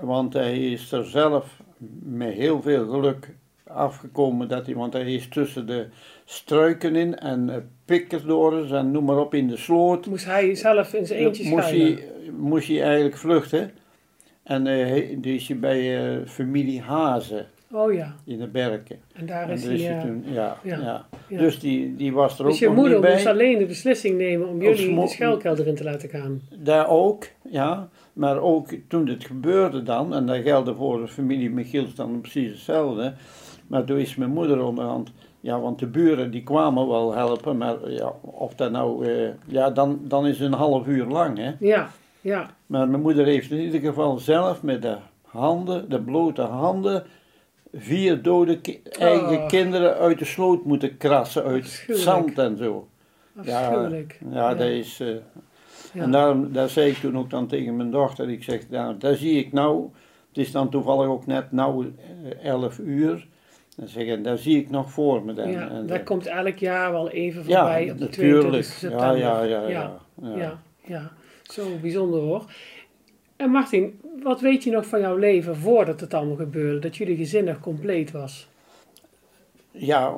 [0.00, 1.60] want hij is er zelf
[2.02, 3.34] met heel veel geluk
[3.66, 5.86] afgekomen, dat hij, want hij is tussen de
[6.24, 10.06] struiken in en eh, pikkerdorens en noem maar op in de sloot.
[10.06, 11.96] Moest hij zelf in zijn eentje moest schuilen?
[11.96, 13.70] hij, moest hij eigenlijk vluchten.
[14.48, 18.96] En hij- die is hij bij eh, familie Hazen Oh ja, in de berken.
[19.14, 21.06] en daar is hij eh, toen, ja, ja, ja.
[21.28, 21.38] ja.
[21.38, 23.12] Dus die, die was er ook dus je nog moeder niet bij.
[23.12, 26.40] moest alleen de beslissing nemen om jullie mo- de schuilkelder in te laten gaan.
[26.58, 27.88] Daar ook, ja.
[28.12, 32.50] Maar ook toen dit gebeurde dan, en dat geldde voor de familie Michiels dan precies
[32.50, 33.14] hetzelfde.
[33.66, 37.90] Maar toen is mijn moeder onderhand, ja, want de buren die kwamen wel helpen, maar
[37.90, 41.50] ja, of dat nou, eh, ja, dan, dan is het een half uur lang, hè.
[41.60, 42.50] Ja, ja.
[42.66, 47.04] Maar mijn moeder heeft in ieder geval zelf met de handen, de blote handen,
[47.74, 49.46] vier dode ki- eigen Oh.
[49.48, 52.88] kinderen uit de sloot moeten krassen, uit zand en zo.
[53.36, 54.18] Afschuwelijk.
[54.30, 55.00] Ja, dat is...
[55.00, 55.08] eh,
[55.92, 56.02] Ja.
[56.02, 59.14] En daarom, daar zei ik toen ook dan tegen mijn dochter, ik zeg, nou, daar
[59.14, 59.88] zie ik nou,
[60.28, 61.92] het is dan toevallig ook net nou
[62.40, 63.26] eh, 11 uur,
[63.76, 65.50] dan zeg ik, daar zie ik nog voor me dan.
[65.50, 68.40] Ja, En, dat eh, komt elk jaar wel even ja, voorbij op de natuurlijk.
[68.40, 69.16] 22 september.
[69.16, 69.98] Ja, ja, ja, ja.
[70.36, 71.10] Ja, ja.
[71.48, 72.44] Zo bijzonder hoor.
[73.36, 76.78] En Martin, wat weet je nog van jouw leven voordat het allemaal gebeurde?
[76.78, 78.48] Dat jullie gezin nog compleet was?
[79.70, 80.14] Ja,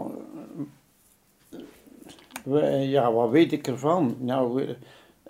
[2.81, 4.17] ja, wat weet ik ervan?
[4.19, 4.69] Nou, eh,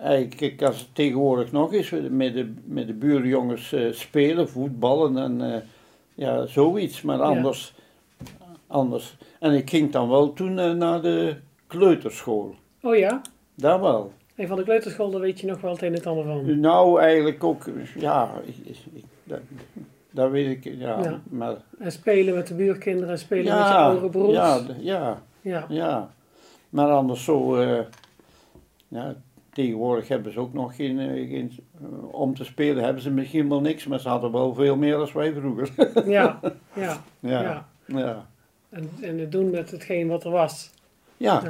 [0.01, 5.17] eigenlijk als het tegenwoordig nog is, we met de, met de buurjongens eh, spelen, voetballen
[5.17, 5.61] en eh,
[6.15, 7.73] ja, zoiets, maar anders,
[8.67, 9.17] anders.
[9.39, 11.35] En ik ging dan wel toen eh, naar de
[11.67, 13.21] kleuterschool, Oh ja?
[13.55, 14.11] daar wel.
[14.35, 16.59] En van de kleuterschool, daar weet je nog wel het een en het ander van.
[16.59, 17.63] Nou, eigenlijk ook,
[17.95, 18.31] ja,
[19.23, 19.39] dat,
[20.11, 21.21] dat weet ik, ja, Ja.
[21.29, 21.55] maar...
[21.79, 24.33] En spelen met de buurkinderen en spelen met je oudere broers.
[24.33, 25.65] ja, ja, ja.
[25.69, 26.11] Ja,
[26.69, 27.79] maar anders zo, eh,
[28.87, 29.15] ja,
[29.53, 33.49] tegenwoordig hebben ze ook nog geen, eh, geen eh, om te spelen hebben ze misschien
[33.49, 35.69] wel niks, maar ze hadden wel veel meer dan wij vroeger.
[36.09, 36.39] Ja,
[36.73, 38.29] ja, ja, ja.
[38.69, 40.71] En, en het doen met hetgeen wat er was.
[41.17, 41.41] ja,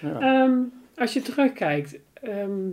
[0.00, 0.20] Ja.
[0.20, 0.48] ja.
[0.96, 2.70] Als je terugkijkt, ehm,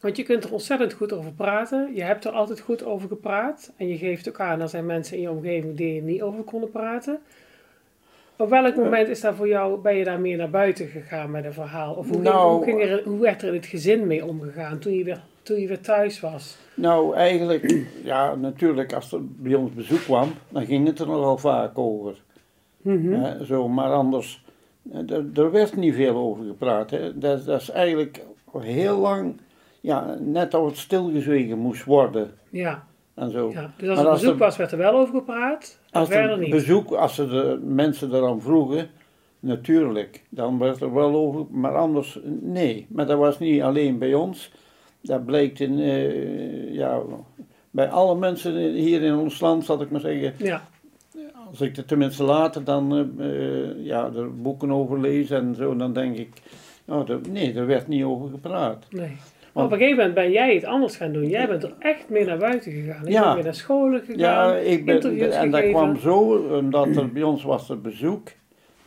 [0.00, 1.94] want je kunt er ontzettend goed over praten.
[1.94, 3.72] Je hebt er altijd goed over gepraat.
[3.76, 6.42] En je geeft ook aan, er zijn mensen in je omgeving die er niet over
[6.42, 7.18] konden praten.
[8.36, 11.44] Op welk moment is daar voor jou, ben je daar meer naar buiten gegaan met
[11.44, 11.94] een verhaal?
[11.94, 14.92] Of hoe, Nou, hoe, ging er, hoe werd er in het gezin mee omgegaan toen
[14.92, 16.56] je weer toen je weer thuis was?
[16.74, 21.38] Nou, eigenlijk, ja, natuurlijk, als er bij ons bezoek kwam, dan ging het er nogal
[21.38, 22.22] vaak over.
[22.82, 23.44] Mhm.
[23.44, 24.44] Zo, maar anders,
[24.92, 26.90] er, er werd niet veel over gepraat.
[26.90, 27.18] Hè.
[27.18, 28.24] Dat, dat is eigenlijk
[28.60, 29.40] heel lang,
[29.80, 33.50] ja, net als het stilgezwegen moest worden Ja, en zo.
[33.52, 33.70] ja.
[33.76, 36.50] Dus als Maar er bezoek was, werd er wel over gepraat, Als er niet.
[36.50, 38.88] bezoek, als ze de mensen eraan vroegen,
[39.40, 42.86] natuurlijk, dan werd er wel over, maar anders nee.
[42.88, 44.52] Maar dat was niet alleen bij ons,
[45.00, 47.00] dat blijkt in, eh, ja,
[47.70, 50.34] bij alle mensen hier in ons land, zal ik maar zeggen.
[50.36, 50.62] Ja,
[51.50, 55.76] Als ik er tenminste later dan eh, eh, ja, er boeken over lees en zo,
[55.76, 56.28] dan denk ik,
[56.86, 58.86] oh, nee, er werd niet over gepraat.
[58.90, 59.16] nee.
[59.52, 61.28] Maar op een gegeven moment ben jij het anders gaan doen.
[61.28, 63.04] Jij bent er echt mee naar buiten gegaan.
[63.04, 63.32] Je Ja.
[63.32, 64.18] bent naar scholen gegaan.
[64.18, 65.80] Ja, ik ben, interviews en dat gegeven.
[65.80, 66.18] kwam zo,
[66.58, 68.28] omdat er bij ons was er bezoek.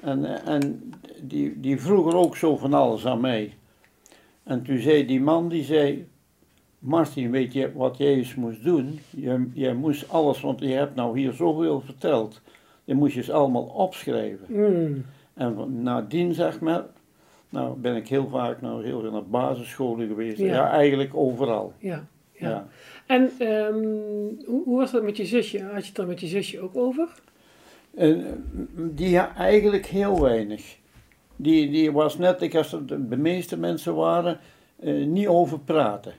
[0.02, 3.54] En, eh, en die, die vroeg er ook zo van alles aan mij.
[4.44, 6.08] En toen zei die man, die zei,
[6.82, 9.00] Martin, weet je wat jij eens moest doen?
[9.10, 12.42] Je, je moest alles, want je hebt nou hier zoveel verteld.
[12.84, 14.46] Je moest je eens allemaal opschrijven.
[14.48, 16.84] Mm, En nadien, zeg maar,
[17.50, 20.38] nou ben ik heel vaak nou heel veel naar basisscholen geweest.
[20.38, 20.46] Ja.
[20.46, 21.74] Ja, eigenlijk overal.
[21.80, 22.50] ja, ja.
[22.50, 22.68] Ja.
[23.06, 23.84] En ehm,
[24.46, 25.64] hoe, hoe was dat met je zusje?
[25.64, 27.08] Had je het er met je zusje ook over?
[27.96, 28.44] En,
[28.76, 30.78] die eigenlijk heel weinig.
[31.36, 34.40] Die, die was net, ik als de, de meeste mensen waren,
[34.80, 36.14] eh, niet over praten.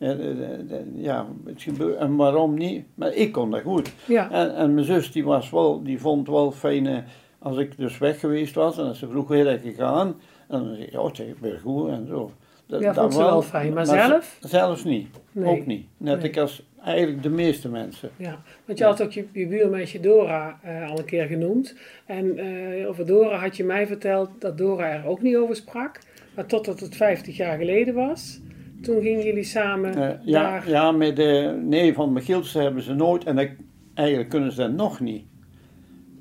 [0.00, 2.84] Eh, eh, eh, ja, het gebeurt, en waarom niet?
[2.94, 3.92] Maar ik kon dat goed.
[4.06, 7.04] Ja, En, en mijn zus die was wel, die vond wel fijn
[7.38, 10.08] als ik dus weg geweest was en als ze vroeg weer dat gegaan.
[10.48, 12.32] En dan zei ik, oh, ik ben goed en zo.
[12.66, 13.72] Dat, ja vond ze wel fijn.
[13.72, 14.36] Maar, ze- zelf?
[14.40, 15.08] Zelfs niet.
[15.32, 15.58] Nee.
[15.60, 15.86] Ook niet.
[15.96, 16.28] Net Nee.
[16.28, 18.10] ik als eigenlijk de meeste mensen.
[18.16, 20.58] Ja, want je had ook je, je buurmeisje Dora
[20.88, 21.74] al een keer genoemd.
[22.06, 22.40] En
[22.86, 25.98] over Dora had je mij verteld dat Dora er ook niet over sprak.
[26.34, 28.40] Maar totdat het 50 jaar geleden was,
[28.82, 30.68] toen gingen jullie samen Eh, ja, daar.
[30.68, 33.48] ja, met de nee van Michielsen hebben ze nooit en dat,
[33.94, 35.24] eigenlijk kunnen ze dat nog niet.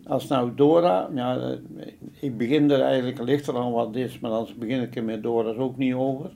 [0.07, 1.87] Als nou Dora, ja, eh,
[2.19, 5.23] ik begin er eigenlijk, ligt er al wat is, maar anders begin ik er met
[5.23, 6.29] Dora's ook niet over.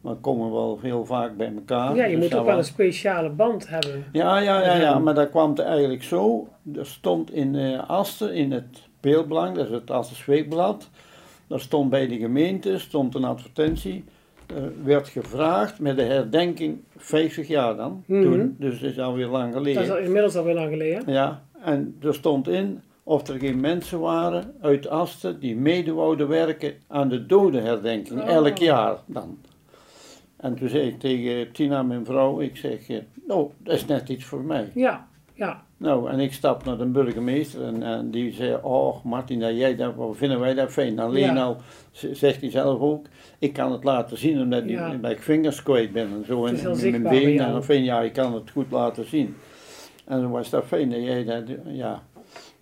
[0.00, 1.96] Maar we komen wel heel vaak bij elkaar.
[1.96, 4.04] ja, je dus moet ook wel een speciale band hebben.
[4.12, 6.48] Ja, ja, ja, ja, maar dat kwam eigenlijk zo.
[6.74, 10.90] Er stond in eh Asten, in het Beeldbelang, dat is het Asters Weekblad.
[11.46, 14.04] Daar stond bij de gemeente stond een advertentie.
[14.54, 19.52] Er werd gevraagd met de herdenking 50 jaar dan, toen, dus dat is alweer lang
[19.52, 19.82] Dat geleden.
[19.82, 21.02] is al, inmiddels alweer lang geleden.
[21.12, 26.28] Ja, en er stond in of er geen mensen waren uit Asten die mede wouden
[26.28, 28.28] werken aan de dodenherdenking, Oh.
[28.28, 29.38] elk jaar dan.
[30.36, 34.08] En toen zei ik tegen Tina, mijn vrouw, ik zeg, eh, nou, dat is net
[34.08, 34.70] iets voor mij.
[34.74, 39.40] Ja, ja, Nou, en ik stap naar de burgemeester en, en die zei, oh Martin,
[39.40, 40.98] dat jij dat, wat vinden wij dat fijn.
[40.98, 41.56] Alleen Ja.
[41.90, 43.06] z- zegt hij zelf ook,
[43.38, 44.94] ik kan het laten zien omdat ik- Ja.
[44.94, 46.46] dat ik vingers kwijt ben en zo.
[46.46, 46.56] En
[46.90, 49.36] mijn been en vind ja, ik kan het goed laten zien.
[50.04, 52.02] En dan was dat fijn dat jij dat, ja.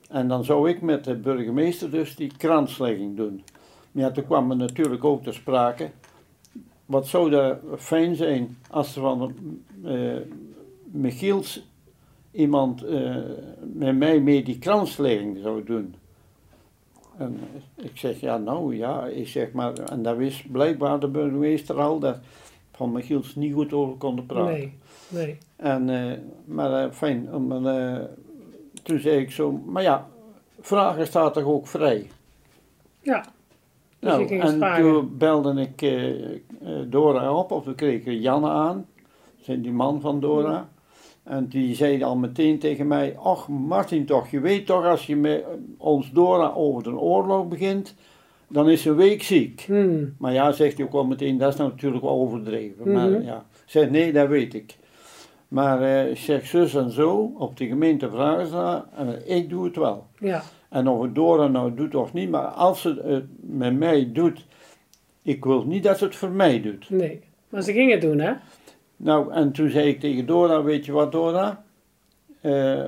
[0.09, 3.43] En dan zou ik met de burgemeester dus die kranslegging doen.
[3.93, 5.91] Maar ja, toen kwam er natuurlijk ook ter sprake,
[6.87, 9.35] wat zou dat fijn zijn als er van
[9.85, 10.17] eh
[10.91, 11.67] Michiels
[12.35, 13.17] iemand eh,
[13.73, 15.95] met mij mee die kranslegging zou doen.
[17.17, 17.41] En
[17.77, 21.99] ik zeg, ja nou ja, ik zeg maar, en dat wist blijkbaar de burgemeester al,
[21.99, 22.19] dat
[22.75, 24.53] van Michiels niet goed over konden praten.
[24.53, 24.73] nee,
[25.09, 25.39] nee.
[25.57, 27.29] En, eh, maar eh, fijn,
[27.67, 28.01] eh,
[28.83, 30.09] toen zei ik zo, maar ja,
[30.61, 32.11] vragen staat toch ook vrij?
[33.01, 33.25] Ja.
[33.99, 34.83] Dus nou, en vragen.
[34.83, 35.97] toen belde ik
[36.91, 38.87] Dora op, of we kregen Janne aan,
[39.41, 40.69] zijn die man van Dora.
[41.25, 45.17] En die zei al meteen tegen mij, ach Martin toch, je weet toch als je
[45.17, 45.45] met
[45.79, 47.95] ons Dora over de oorlog begint,
[48.49, 49.65] dan is ze een week ziek.
[49.67, 50.15] Hmm.
[50.19, 52.93] Maar ja, zegt hij ook wel meteen, dat is natuurlijk wel overdreven.
[52.93, 54.77] Maar ja, ik zeg nee, dat weet ik.
[55.49, 59.77] Maar eh, zeg zus en zo, op de gemeente vragen ze en ik doe het
[59.77, 60.07] wel.
[60.19, 64.11] Ja, En of het Dora nou doet of niet, maar als ze het met mij
[64.13, 64.47] doet,
[65.23, 66.91] ik wil niet dat ze het voor mij doet.
[66.91, 67.21] nee.
[67.49, 68.33] Maar ze gingen het doen, hè?
[69.05, 71.65] Nou, en toen zei ik tegen Dora, weet je wat Dora?
[72.41, 72.85] Eh,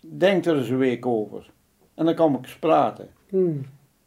[0.00, 1.50] denk er eens een week over.
[1.94, 3.08] En dan kom ik eens praten.
[3.28, 3.60] Hmm.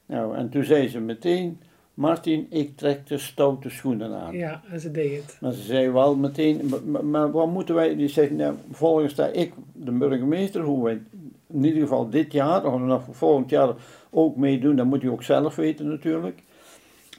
[0.05, 1.59] Nou, en toen zei ze meteen,
[1.93, 4.33] Martin, ik trek de stoute schoenen aan.
[4.33, 5.37] Ja, en ze deed het.
[5.41, 6.73] Maar ze zei wel meteen,
[7.03, 11.01] maar, wat moeten wij, die zegt, nou, volgens dat ik, de burgemeester, hoe wij
[11.47, 13.73] in ieder geval dit jaar, of nog volgend jaar
[14.09, 16.43] ook meedoen, dat moet u ook zelf weten natuurlijk.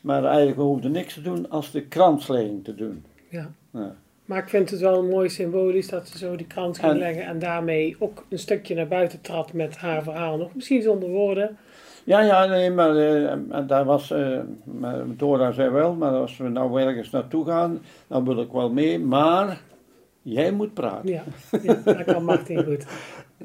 [0.02, 3.04] Maar eigenlijk, we hoefden niks te doen als de kranslegging te doen.
[3.28, 3.50] Ja.
[3.72, 3.94] Ja.
[4.24, 7.24] Maar ik vind het wel mooi symbolisch dat ze zo die krant ging En- leggen
[7.24, 10.36] en daarmee ook een stukje naar buiten trad met haar verhaal.
[10.36, 11.56] Nog misschien zonder woorden,
[12.04, 13.32] Ja, ja, nee, maar uh,
[13.66, 14.38] daar was, uh,
[15.06, 18.98] Dora zei wel, maar als we nou ergens naartoe gaan, dan wil ik wel mee,
[18.98, 19.60] maar
[20.22, 21.08] jij moet praten.
[21.08, 21.22] Ja,
[21.62, 22.86] ja dat kan Martin goed.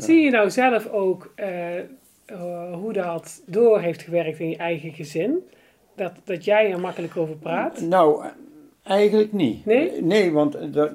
[0.06, 2.36] Zie je nou zelf ook uh,
[2.74, 5.38] hoe dat door heeft gewerkt in je eigen gezin?
[5.96, 7.82] Dat, dat jij er makkelijk over praat?
[7.82, 8.26] Nou,
[8.84, 9.66] eigenlijk niet.
[9.66, 10.02] Nee?
[10.02, 10.92] Nee, want de,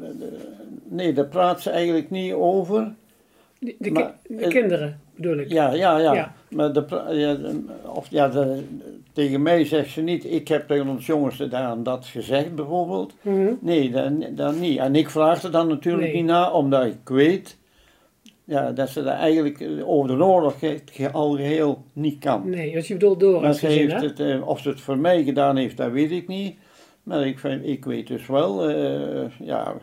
[0.89, 2.95] nee, daar praat ze eigenlijk niet over.
[3.59, 5.53] De, de, de kinderen bedoel ik?
[5.53, 6.15] Ja, ja, ja.
[6.15, 6.35] ja.
[6.51, 7.37] Maar de, ja,
[7.95, 8.63] of, ja, de,
[9.13, 13.15] tegen mij zegt ze niet, ik heb tegen ons jongens gedaan dat gezegd bijvoorbeeld.
[13.23, 14.79] Mm Nee, dan, dan niet.
[14.79, 17.59] En ik vraag er dan natuurlijk niet na, omdat ik weet
[18.47, 20.55] ja, dat ze dat eigenlijk eh, over de oorlog
[21.13, 22.51] al geheel niet kan.
[22.51, 25.25] Nee, als je bedoelt door als ze heeft het, eh, Of ze het voor mij
[25.25, 26.57] gedaan heeft, dat weet ik niet.
[27.07, 29.75] Maar ik, vind, ik weet dus wel, uh, ja,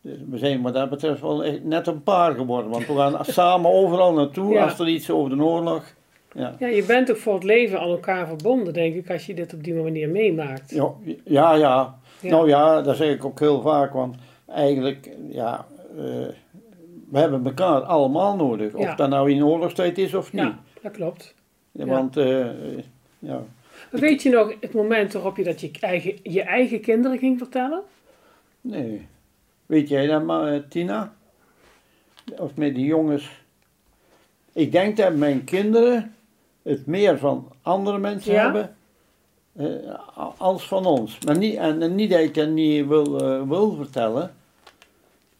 [0.00, 2.70] we zijn wat dat betreft wel net een paar geworden.
[2.70, 5.94] Want we gaan samen overal naartoe als er iets over de oorlog...
[6.32, 6.54] Ja.
[6.58, 9.54] ja, je bent ook voor het leven aan elkaar verbonden, denk ik, als je dit
[9.54, 10.70] op die manier meemaakt.
[10.70, 10.92] Ja,
[11.24, 11.98] ja, ja.
[12.20, 15.66] Nou ja, dat zeg ik ook heel vaak, want eigenlijk, ja,
[17.10, 18.74] we hebben elkaar allemaal nodig.
[18.74, 20.42] Of dat nou in oorlogstijd is of niet.
[20.42, 21.34] Ja, dat klopt.
[21.72, 22.46] Ja, want, uh,
[23.18, 23.42] ja.
[23.90, 27.82] Weet je nog het moment waarop je dat je eigen, je eigen kinderen ging vertellen?
[28.60, 29.06] Nee.
[29.66, 31.14] Weet jij dat maar, eh, Tina?
[32.36, 33.44] Of met die jongens?
[34.52, 36.14] Ik denk dat mijn kinderen
[36.62, 38.76] het meer van andere mensen hebben
[39.56, 39.98] uh,
[40.36, 41.18] als van ons.
[41.24, 44.34] Maar niet, en, niet dat ik dat niet wil, uh, wil vertellen.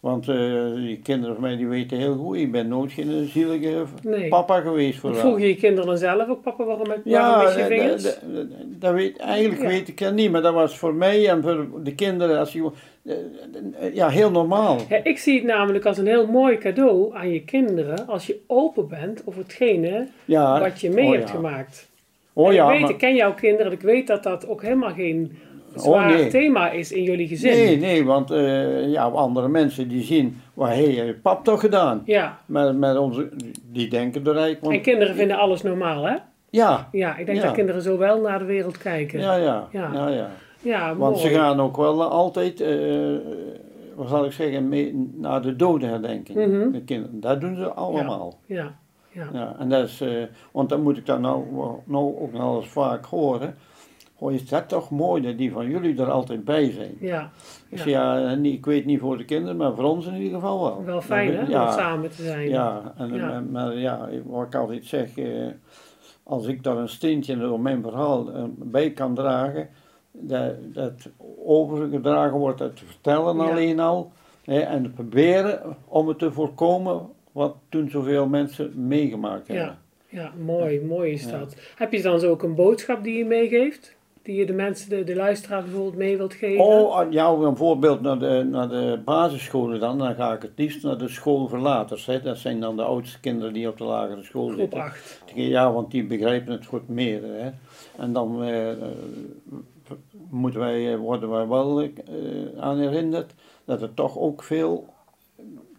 [0.07, 3.85] Want uh, die kinderen van mij die weten heel goed, ik ben nooit geen zielige
[4.29, 8.19] papa geweest voor Vroeg je je kinderen zelf ook, papa, waarom, met, ja, je vingers?
[8.67, 11.95] Dat weet, eigenlijk weet ik dat niet, maar dat was voor mij en voor de
[11.95, 12.71] kinderen als je,
[13.93, 14.79] ja, heel normaal.
[14.89, 18.41] Ja, ik zie het namelijk als een heel mooi cadeau aan je kinderen als je
[18.47, 21.89] open bent over hetgene ja, wat je mee oh, hebt gemaakt.
[22.33, 25.39] Oh, ja, ik weet, ik ken jouw kinderen, ik weet dat dat ook helemaal geen
[25.77, 26.29] zwaar oh, nee.
[26.29, 27.51] thema is in jullie gezin.
[27.51, 32.03] Nee, nee, want uh, ja, andere mensen die zien, wat heeft pap toch gedaan?
[32.05, 32.39] Ja.
[32.47, 33.29] Met, met onze,
[33.73, 34.61] die denken er eigenlijk...
[34.61, 36.17] Want, en kinderen vinden alles normaal, hè?
[36.51, 36.89] Ja.
[36.93, 39.21] Ja, ik denk dat kinderen zo wel naar de wereld kijken.
[39.21, 39.69] Ja, ja.
[39.71, 40.09] Ja, ja.
[40.09, 40.29] ja.
[40.63, 43.17] ja want ze gaan ook wel altijd, uh,
[43.95, 46.47] wat zal ik zeggen, mee naar de dodenherdenking.
[46.47, 46.73] Mm -hmm.
[46.73, 47.21] de kinderen.
[47.21, 48.39] Dat doen ze allemaal.
[48.47, 48.75] Ja.
[49.13, 49.29] Ja.
[49.33, 49.57] ja.
[49.59, 51.45] en dat is, uh, want dan moet ik dan nou,
[51.85, 53.55] nou ook nog eens vaak horen
[54.19, 56.97] Oh, is dat toch mooi dat die van jullie er altijd bij zijn.
[57.01, 57.31] Ja.
[57.71, 60.85] Dus ja, ik weet niet voor de kinderen, maar voor ons in ieder geval wel.
[60.85, 62.49] Wel fijn hè, om samen te zijn.
[62.49, 65.47] Ja, en, maar ja, wat ik altijd zeg, eh,
[66.23, 69.69] als ik daar een steentje door mijn verhaal eh, bij kan dragen,
[70.11, 71.11] dat, dat
[71.45, 74.13] overgedragen wordt, dat te vertellen alleen al,
[74.45, 79.79] hè, en te proberen om het te voorkomen wat toen zoveel mensen meegemaakt hebben.
[80.09, 81.57] Ja, ja mooi, mooi is dat.
[81.77, 83.96] Heb je dan zo ook een boodschap die je meegeeft?
[84.27, 86.65] Die je de mensen, de, de luisteraar bijvoorbeeld mee wilt geven?
[86.65, 89.99] Oh, ja, een voorbeeld naar de, naar de basisscholen dan.
[89.99, 92.07] Dan ga ik het liefst naar de schoolverlaters.
[92.07, 92.21] Hè.
[92.23, 94.81] Dat zijn dan de oudste kinderen die op de lagere school Groep zitten.
[94.81, 95.23] 8.
[95.35, 97.23] Ja, want die begrijpen het goed meer.
[97.23, 97.51] Hè.
[98.03, 98.69] En dan eh,
[100.31, 101.91] moeten wij, eh, worden wij wel eh,
[102.59, 104.87] aan herinnerd dat er toch ook veel,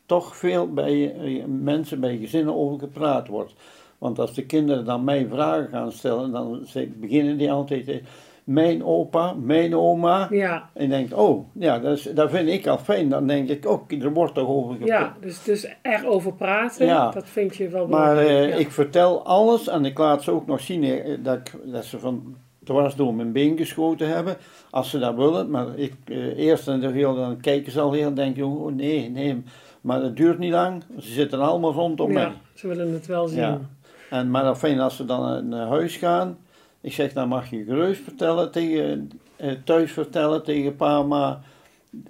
[0.05, 3.53] toch veel bij eh, mensen, bij gezinnen over gepraat wordt.
[3.97, 8.01] Want als de kinderen dan mij vragen gaan stellen, dan beginnen die altijd
[8.47, 10.27] mijn opa, mijn oma.
[10.31, 10.69] Ja.
[10.73, 13.09] En je denkt, oh, ja, dat, is, dat vind ik al fijn.
[13.09, 14.99] Dan denk ik, ook, oh, er wordt toch over gepraat.
[14.99, 17.11] Ja, dus, dus er over praten, ja.
[17.11, 20.61] dat vind je wel Maar uh, ik vertel alles en ik laat ze ook nog
[20.61, 24.37] zien eh, dat, ik, dat ze van dwars door mijn been geschoten hebben,
[24.69, 25.49] als ze dat willen.
[25.49, 29.09] Maar ik, uh, eerst en de dan kijken ze al heel en denken, oh nee,
[29.09, 29.43] nee.
[29.81, 32.31] Maar het duurt niet lang, ze zitten allemaal rondom ja, mij.
[32.53, 33.39] ze willen het wel zien.
[33.39, 33.59] Ja.
[34.09, 36.37] En, maar fijn als ze dan naar huis gaan,
[36.82, 41.39] ik zeg, dan mag je gerust vertellen tegen, eh, thuis vertellen tegen pa, maar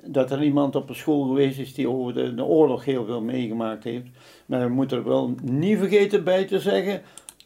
[0.04, 3.22] dat er iemand op een school geweest is die over de, de oorlog heel veel
[3.22, 4.06] meegemaakt heeft.
[4.46, 7.02] Maar we moeten er wel niet vergeten bij te zeggen,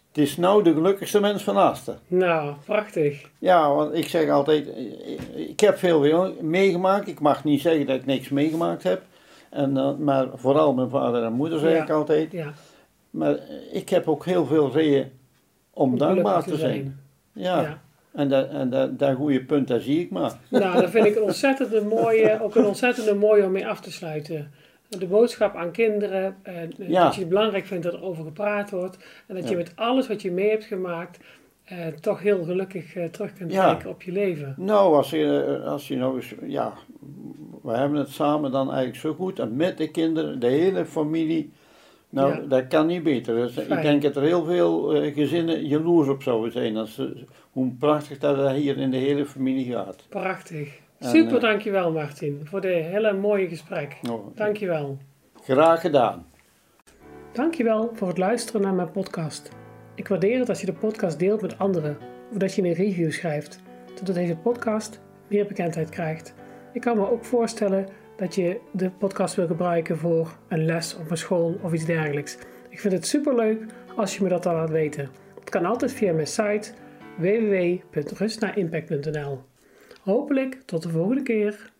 [0.07, 1.99] het is nou de gelukkigste mens van Asten.
[2.07, 3.29] Nou, prachtig.
[3.39, 4.67] Ja, want ik zeg altijd,
[5.35, 7.07] ik heb veel meegemaakt.
[7.07, 9.01] Ik mag niet zeggen dat ik niks meegemaakt heb.
[9.49, 12.31] En, maar vooral mijn vader en moeder zeg ik altijd.
[12.31, 12.53] Ja.
[13.09, 13.39] Maar
[13.71, 15.11] ik heb ook heel veel reden
[15.73, 16.99] om dankbaar te zijn.
[17.33, 17.81] Ja.
[18.11, 20.31] En, dat, en dat, dat goede punt, daar zie ik maar.
[20.49, 23.91] Nou, dat vind ik een ontzettend mooie, ook een ontzettend mooie om mee af te
[23.91, 24.51] sluiten.
[24.89, 28.97] De boodschap aan kinderen, eh, dat je het belangrijk vindt dat er over gepraat wordt.
[29.27, 31.19] En dat je met alles wat je mee hebt gemaakt,
[31.63, 34.53] eh, toch heel gelukkig eh, terug kunt kijken op je leven.
[34.57, 36.73] Nou, als je, als je nou eens, ja,
[37.61, 39.39] we hebben het samen dan eigenlijk zo goed.
[39.39, 41.51] En met de kinderen, de hele familie,
[42.11, 42.39] Nou, Ja.
[42.47, 43.35] dat kan niet beter.
[43.35, 43.81] Dus ik Fijn.
[43.81, 46.77] denk dat er heel veel eh, gezinnen jaloers op zouden zijn.
[46.77, 47.01] Als
[47.51, 50.05] hoe prachtig dat het hier in de hele familie gaat.
[50.09, 50.79] Prachtig.
[50.97, 53.97] En, Super, eh, dankjewel Martin, voor dit hele mooie gesprek.
[54.01, 54.97] Nou, Dankjewel.
[55.43, 56.25] graag gedaan.
[57.31, 59.51] Dankjewel voor het luisteren naar mijn podcast.
[59.95, 61.97] Ik waardeer het als je de podcast deelt met anderen
[62.31, 63.59] of dat je een review schrijft,
[63.95, 66.33] zodat deze podcast meer bekendheid krijgt.
[66.73, 67.87] Ik kan me ook voorstellen
[68.21, 72.37] dat je de podcast wil gebruiken voor een les op een school of iets dergelijks.
[72.69, 73.65] Ik vind het superleuk
[73.95, 75.09] als je me dat dan laat weten.
[75.39, 76.71] Het kan altijd via mijn site
[77.17, 79.41] www.rustnaimpact.nl.
[80.01, 81.70] Hopelijk tot de volgende keer.